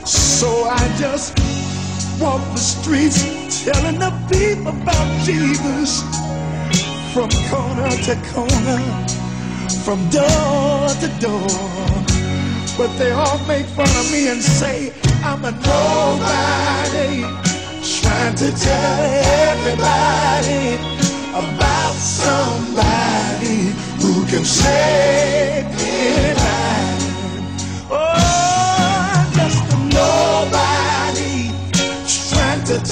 So 0.05 0.65
I 0.69 0.95
just 0.99 1.35
walk 2.21 2.39
the 2.53 2.57
streets 2.57 3.65
telling 3.65 3.97
the 3.97 4.11
people 4.29 4.67
about 4.67 5.25
Jesus 5.25 6.03
from 7.13 7.29
corner 7.49 7.89
to 7.89 8.15
corner, 8.29 8.81
from 9.83 10.07
door 10.09 10.87
to 11.01 11.09
door. 11.19 11.49
But 12.77 12.95
they 12.99 13.09
all 13.09 13.39
make 13.47 13.65
fun 13.65 13.89
of 13.89 14.11
me 14.11 14.27
and 14.29 14.41
say 14.41 14.93
I'm 15.23 15.43
a 15.43 15.51
nobody 15.51 17.21
trying 18.01 18.35
to 18.35 18.51
tell 18.51 18.99
everybody 19.49 20.75
about 21.33 21.95
somebody 21.95 23.73
who 23.99 24.25
can 24.27 24.45
save 24.45 25.65
anybody. 25.65 26.74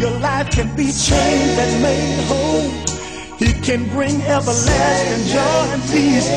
your 0.00 0.18
life 0.20 0.50
can 0.50 0.74
be 0.74 0.86
changed 0.86 1.58
and 1.60 1.82
made 1.82 2.24
whole. 2.24 2.70
He 3.36 3.52
can 3.52 3.86
bring 3.90 4.20
everlasting 4.22 5.26
joy 5.28 5.64
and 5.74 5.82
peace 5.92 6.28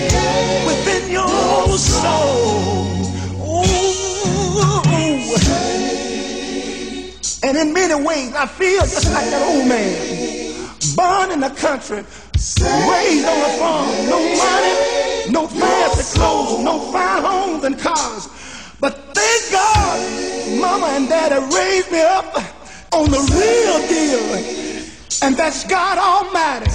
within 0.67 1.09
your 1.09 1.77
soul. 1.77 3.03
Ooh. 3.39 3.83
And 7.45 7.57
in 7.57 7.73
many 7.73 7.95
ways, 8.03 8.33
I 8.35 8.45
feel 8.47 8.81
just 8.81 9.11
like 9.13 9.29
that 9.29 9.43
old 9.47 9.67
man. 9.67 10.75
Born 10.95 11.31
in 11.31 11.39
the 11.39 11.49
country, 11.49 12.03
raised 12.91 13.27
on 13.27 13.39
a 13.39 13.53
farm, 13.59 13.87
no 14.09 14.19
money, 14.43 15.31
no 15.31 15.47
fancy 15.47 16.19
clothes, 16.19 16.63
no 16.63 16.79
fine 16.91 17.23
homes 17.23 17.63
and 17.63 17.79
cars. 17.79 18.27
But 18.81 19.13
thank 19.13 19.51
God, 19.51 20.59
mama 20.59 20.87
and 20.87 21.07
daddy 21.07 21.39
raised 21.55 21.91
me 21.91 22.01
up 22.01 22.52
on 22.93 23.09
the 23.09 23.21
real 23.33 23.77
deal. 23.89 24.23
And 25.23 25.35
that's 25.35 25.65
God 25.65 25.97
Almighty. 25.97 26.69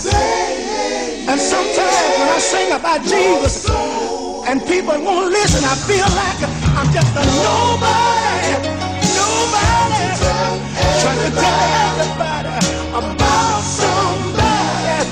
And 1.29 1.41
sometimes 1.41 2.19
when 2.19 2.29
I 2.29 2.39
sing 2.41 2.73
about 2.73 3.03
Jesus 3.03 3.69
and 4.49 4.61
people 4.66 4.99
won't 5.05 5.31
listen, 5.31 5.62
I 5.64 5.75
feel 5.87 6.09
like 6.19 6.41
I'm 6.75 6.91
just 6.93 7.14
a 7.14 7.23
nobody. 7.23 8.53
Nobody 9.14 10.07
trying 11.03 11.23
to 11.23 11.31
tell 11.39 11.61
everybody 11.87 12.55
about 12.99 13.62
somebody 13.62 15.07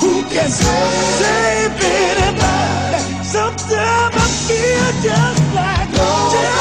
who 0.00 0.22
can 0.28 0.50
save 0.50 1.72
anybody. 1.80 3.00
Sometimes 3.24 4.14
I 4.14 4.26
feel 4.44 4.88
just 5.00 5.54
like, 5.54 5.88
just 6.32 6.59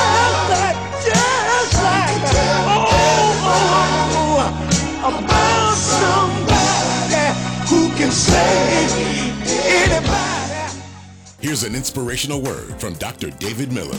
Here's 11.42 11.64
an 11.64 11.74
inspirational 11.74 12.42
word 12.42 12.80
from 12.80 12.94
Dr. 12.96 13.32
David 13.32 13.72
Miller. 13.72 13.98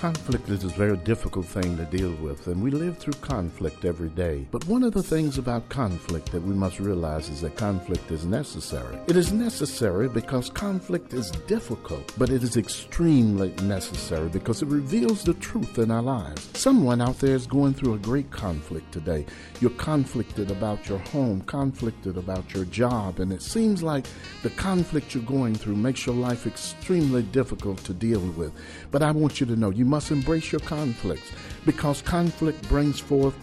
Conflict 0.00 0.48
is 0.48 0.64
a 0.64 0.68
very 0.68 0.96
difficult 0.96 1.44
thing 1.44 1.76
to 1.76 1.84
deal 1.84 2.14
with, 2.22 2.46
and 2.46 2.62
we 2.62 2.70
live 2.70 2.96
through 2.96 3.12
conflict 3.20 3.84
every 3.84 4.08
day. 4.08 4.46
But 4.50 4.66
one 4.66 4.82
of 4.82 4.94
the 4.94 5.02
things 5.02 5.36
about 5.36 5.68
conflict 5.68 6.32
that 6.32 6.40
we 6.40 6.54
must 6.54 6.80
realize 6.80 7.28
is 7.28 7.42
that 7.42 7.56
conflict 7.56 8.10
is 8.10 8.24
necessary. 8.24 8.98
It 9.08 9.16
is 9.16 9.30
necessary 9.30 10.08
because 10.08 10.48
conflict 10.48 11.12
is 11.12 11.30
difficult, 11.46 12.14
but 12.16 12.30
it 12.30 12.42
is 12.42 12.56
extremely 12.56 13.50
necessary 13.64 14.30
because 14.30 14.62
it 14.62 14.68
reveals 14.68 15.22
the 15.22 15.34
truth 15.34 15.78
in 15.78 15.90
our 15.90 16.00
lives. 16.00 16.48
Someone 16.54 17.02
out 17.02 17.18
there 17.18 17.36
is 17.36 17.46
going 17.46 17.74
through 17.74 17.92
a 17.92 17.98
great 17.98 18.30
conflict 18.30 18.90
today. 18.92 19.26
You're 19.60 19.70
conflicted 19.72 20.50
about 20.50 20.88
your 20.88 21.00
home, 21.10 21.42
conflicted 21.42 22.16
about 22.16 22.54
your 22.54 22.64
job, 22.64 23.20
and 23.20 23.34
it 23.34 23.42
seems 23.42 23.82
like 23.82 24.06
the 24.42 24.48
conflict 24.48 25.14
you're 25.14 25.24
going 25.24 25.56
through 25.56 25.76
makes 25.76 26.06
your 26.06 26.14
life 26.14 26.46
extremely 26.46 27.22
difficult 27.22 27.84
to 27.84 27.92
deal 27.92 28.26
with. 28.30 28.52
But 28.90 29.02
I 29.02 29.10
want 29.10 29.40
you 29.40 29.44
to 29.44 29.56
know 29.56 29.68
you 29.68 29.89
must 29.90 30.10
embrace 30.10 30.52
your 30.52 30.60
conflicts 30.60 31.32
because 31.66 32.00
conflict 32.00 32.66
brings 32.68 33.00
forth 33.00 33.34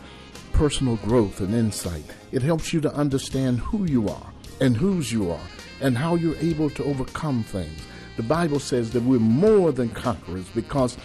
personal 0.54 0.96
growth 0.98 1.42
and 1.42 1.54
insight. 1.54 2.06
It 2.32 2.42
helps 2.42 2.74
you 2.74 2.82
to 2.82 2.94
understand 2.94 3.60
who 3.60 3.86
you 3.86 4.08
are 4.08 4.32
and 4.62 4.76
whose 4.76 5.12
you 5.12 5.30
are 5.30 5.48
and 5.82 5.98
how 5.98 6.16
you're 6.16 6.38
able 6.38 6.70
to 6.72 6.84
overcome 6.86 7.44
things. 7.44 7.82
The 8.16 8.24
Bible 8.24 8.60
says 8.60 8.92
that 8.92 9.04
we're 9.04 9.20
more 9.20 9.72
than 9.72 9.90
conquerors 9.90 10.48
because 10.56 10.98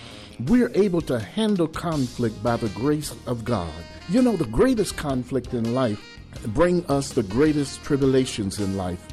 we're 0.47 0.71
able 0.75 1.03
to 1.03 1.19
handle 1.19 1.69
conflict 1.69 2.43
by 2.43 2.57
the 2.57 2.71
grace 2.71 3.15
of 3.27 3.45
God. 3.45 3.73
You 4.09 4.23
know, 4.23 4.37
the 4.37 4.47
greatest 4.47 4.97
conflict 4.97 5.53
in 5.53 5.75
life 5.75 6.01
bring 6.47 6.87
us 6.87 7.13
the 7.13 7.23
greatest 7.23 7.83
tribulations 7.83 8.59
in 8.59 8.77
life. 8.77 9.07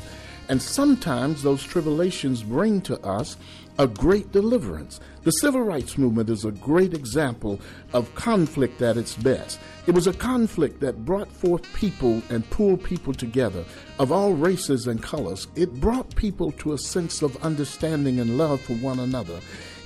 And 0.47 0.61
sometimes 0.61 1.43
those 1.43 1.63
tribulations 1.63 2.41
bring 2.41 2.81
to 2.81 2.99
us 3.01 3.37
a 3.79 3.87
great 3.87 4.29
deliverance. 4.33 4.99
The 5.23 5.31
civil 5.31 5.61
rights 5.61 5.97
movement 5.97 6.29
is 6.29 6.43
a 6.43 6.51
great 6.51 6.93
example 6.93 7.61
of 7.93 8.13
conflict 8.13 8.81
at 8.81 8.97
its 8.97 9.15
best. 9.15 9.57
It 9.87 9.95
was 9.95 10.05
a 10.05 10.13
conflict 10.13 10.81
that 10.81 11.05
brought 11.05 11.31
forth 11.31 11.63
people 11.73 12.21
and 12.29 12.47
pulled 12.49 12.83
people 12.83 13.13
together 13.13 13.63
of 13.97 14.11
all 14.11 14.33
races 14.33 14.87
and 14.87 15.01
colors. 15.01 15.47
It 15.55 15.79
brought 15.79 16.13
people 16.15 16.51
to 16.53 16.73
a 16.73 16.77
sense 16.77 17.21
of 17.21 17.41
understanding 17.41 18.19
and 18.19 18.37
love 18.37 18.59
for 18.59 18.73
one 18.73 18.99
another. 18.99 19.39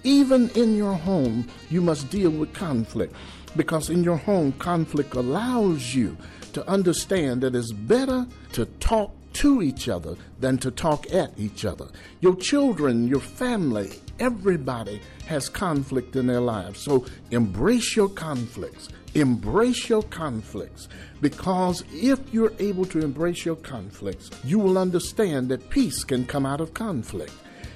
Even 0.03 0.49
in 0.55 0.75
your 0.75 0.95
home, 0.95 1.47
you 1.69 1.79
must 1.79 2.09
deal 2.09 2.31
with 2.31 2.51
conflict 2.51 3.15
because 3.55 3.91
in 3.91 4.03
your 4.03 4.17
home, 4.17 4.53
conflict 4.53 5.13
allows 5.13 5.93
you 5.93 6.17
to 6.53 6.67
understand 6.67 7.41
that 7.41 7.55
it's 7.55 7.71
better 7.71 8.25
to 8.53 8.65
talk 8.65 9.11
to 9.33 9.61
each 9.61 9.89
other 9.89 10.15
than 10.39 10.57
to 10.59 10.71
talk 10.71 11.11
at 11.13 11.31
each 11.37 11.65
other. 11.65 11.87
Your 12.21 12.35
children, 12.35 13.07
your 13.07 13.19
family, 13.19 13.91
everybody 14.19 15.01
has 15.25 15.49
conflict 15.49 16.15
in 16.15 16.27
their 16.27 16.41
lives. 16.41 16.81
So 16.81 17.05
embrace 17.31 17.95
your 17.95 18.09
conflicts. 18.09 18.89
Embrace 19.15 19.89
your 19.89 20.01
conflicts 20.03 20.87
because 21.21 21.83
if 21.91 22.19
you're 22.33 22.53
able 22.57 22.85
to 22.85 22.99
embrace 22.99 23.45
your 23.45 23.55
conflicts, 23.57 24.31
you 24.43 24.57
will 24.57 24.77
understand 24.77 25.49
that 25.49 25.69
peace 25.69 26.03
can 26.03 26.25
come 26.25 26.47
out 26.47 26.59
of 26.59 26.73
conflict. 26.73 27.31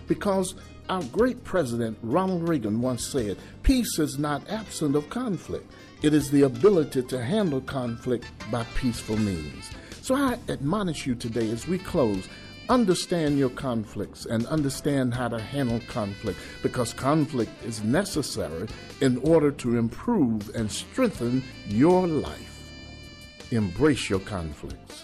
Because 0.07 0.55
our 0.89 1.03
great 1.03 1.43
president, 1.43 1.97
Ronald 2.01 2.47
Reagan, 2.47 2.81
once 2.81 3.05
said, 3.05 3.37
Peace 3.61 3.99
is 3.99 4.17
not 4.17 4.49
absent 4.49 4.95
of 4.95 5.09
conflict, 5.09 5.71
it 6.01 6.13
is 6.13 6.31
the 6.31 6.43
ability 6.43 7.03
to 7.03 7.23
handle 7.23 7.61
conflict 7.61 8.25
by 8.51 8.63
peaceful 8.75 9.17
means. 9.17 9.69
So 10.07 10.15
I 10.15 10.39
admonish 10.47 11.05
you 11.05 11.13
today 11.15 11.51
as 11.51 11.67
we 11.67 11.77
close 11.77 12.29
understand 12.69 13.37
your 13.37 13.49
conflicts 13.49 14.25
and 14.25 14.45
understand 14.45 15.13
how 15.13 15.27
to 15.27 15.37
handle 15.37 15.81
conflict 15.89 16.39
because 16.63 16.93
conflict 16.93 17.51
is 17.65 17.83
necessary 17.83 18.69
in 19.01 19.17
order 19.17 19.51
to 19.51 19.77
improve 19.77 20.49
and 20.55 20.71
strengthen 20.71 21.43
your 21.67 22.07
life. 22.07 22.71
Embrace 23.51 24.09
your 24.09 24.21
conflicts. 24.21 25.03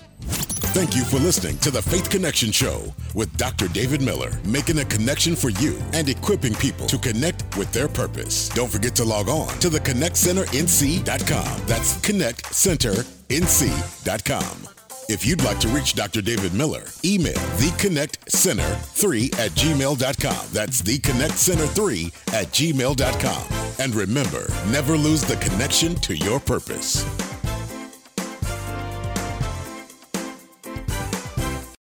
Thank 0.71 0.95
you 0.95 1.03
for 1.03 1.19
listening 1.19 1.57
to 1.57 1.69
the 1.69 1.81
Faith 1.81 2.09
Connection 2.09 2.53
Show 2.53 2.93
with 3.13 3.35
Dr. 3.35 3.67
David 3.67 4.01
Miller, 4.01 4.31
making 4.45 4.79
a 4.79 4.85
connection 4.85 5.35
for 5.35 5.49
you 5.49 5.77
and 5.91 6.07
equipping 6.07 6.55
people 6.55 6.87
to 6.87 6.97
connect 6.97 7.57
with 7.57 7.73
their 7.73 7.89
purpose. 7.89 8.47
Don't 8.47 8.71
forget 8.71 8.95
to 8.95 9.03
log 9.03 9.27
on 9.27 9.49
to 9.59 9.69
the 9.69 9.81
ConnectCenterNC.com. 9.81 11.61
That's 11.65 11.97
ConnectCenterNC.com. 11.97 14.73
If 15.09 15.25
you'd 15.25 15.43
like 15.43 15.59
to 15.59 15.67
reach 15.67 15.95
Dr. 15.95 16.21
David 16.21 16.53
Miller, 16.53 16.83
email 17.03 17.33
theconnectcenter3 17.33 19.37
at 19.37 19.51
gmail.com. 19.51 20.47
That's 20.51 20.81
theconnectcenter3 20.81 22.33
at 22.33 22.47
gmail.com. 22.47 23.43
And 23.79 23.95
remember, 23.95 24.47
never 24.67 24.95
lose 24.95 25.23
the 25.23 25.35
connection 25.37 25.95
to 25.95 26.15
your 26.15 26.39
purpose. 26.39 27.03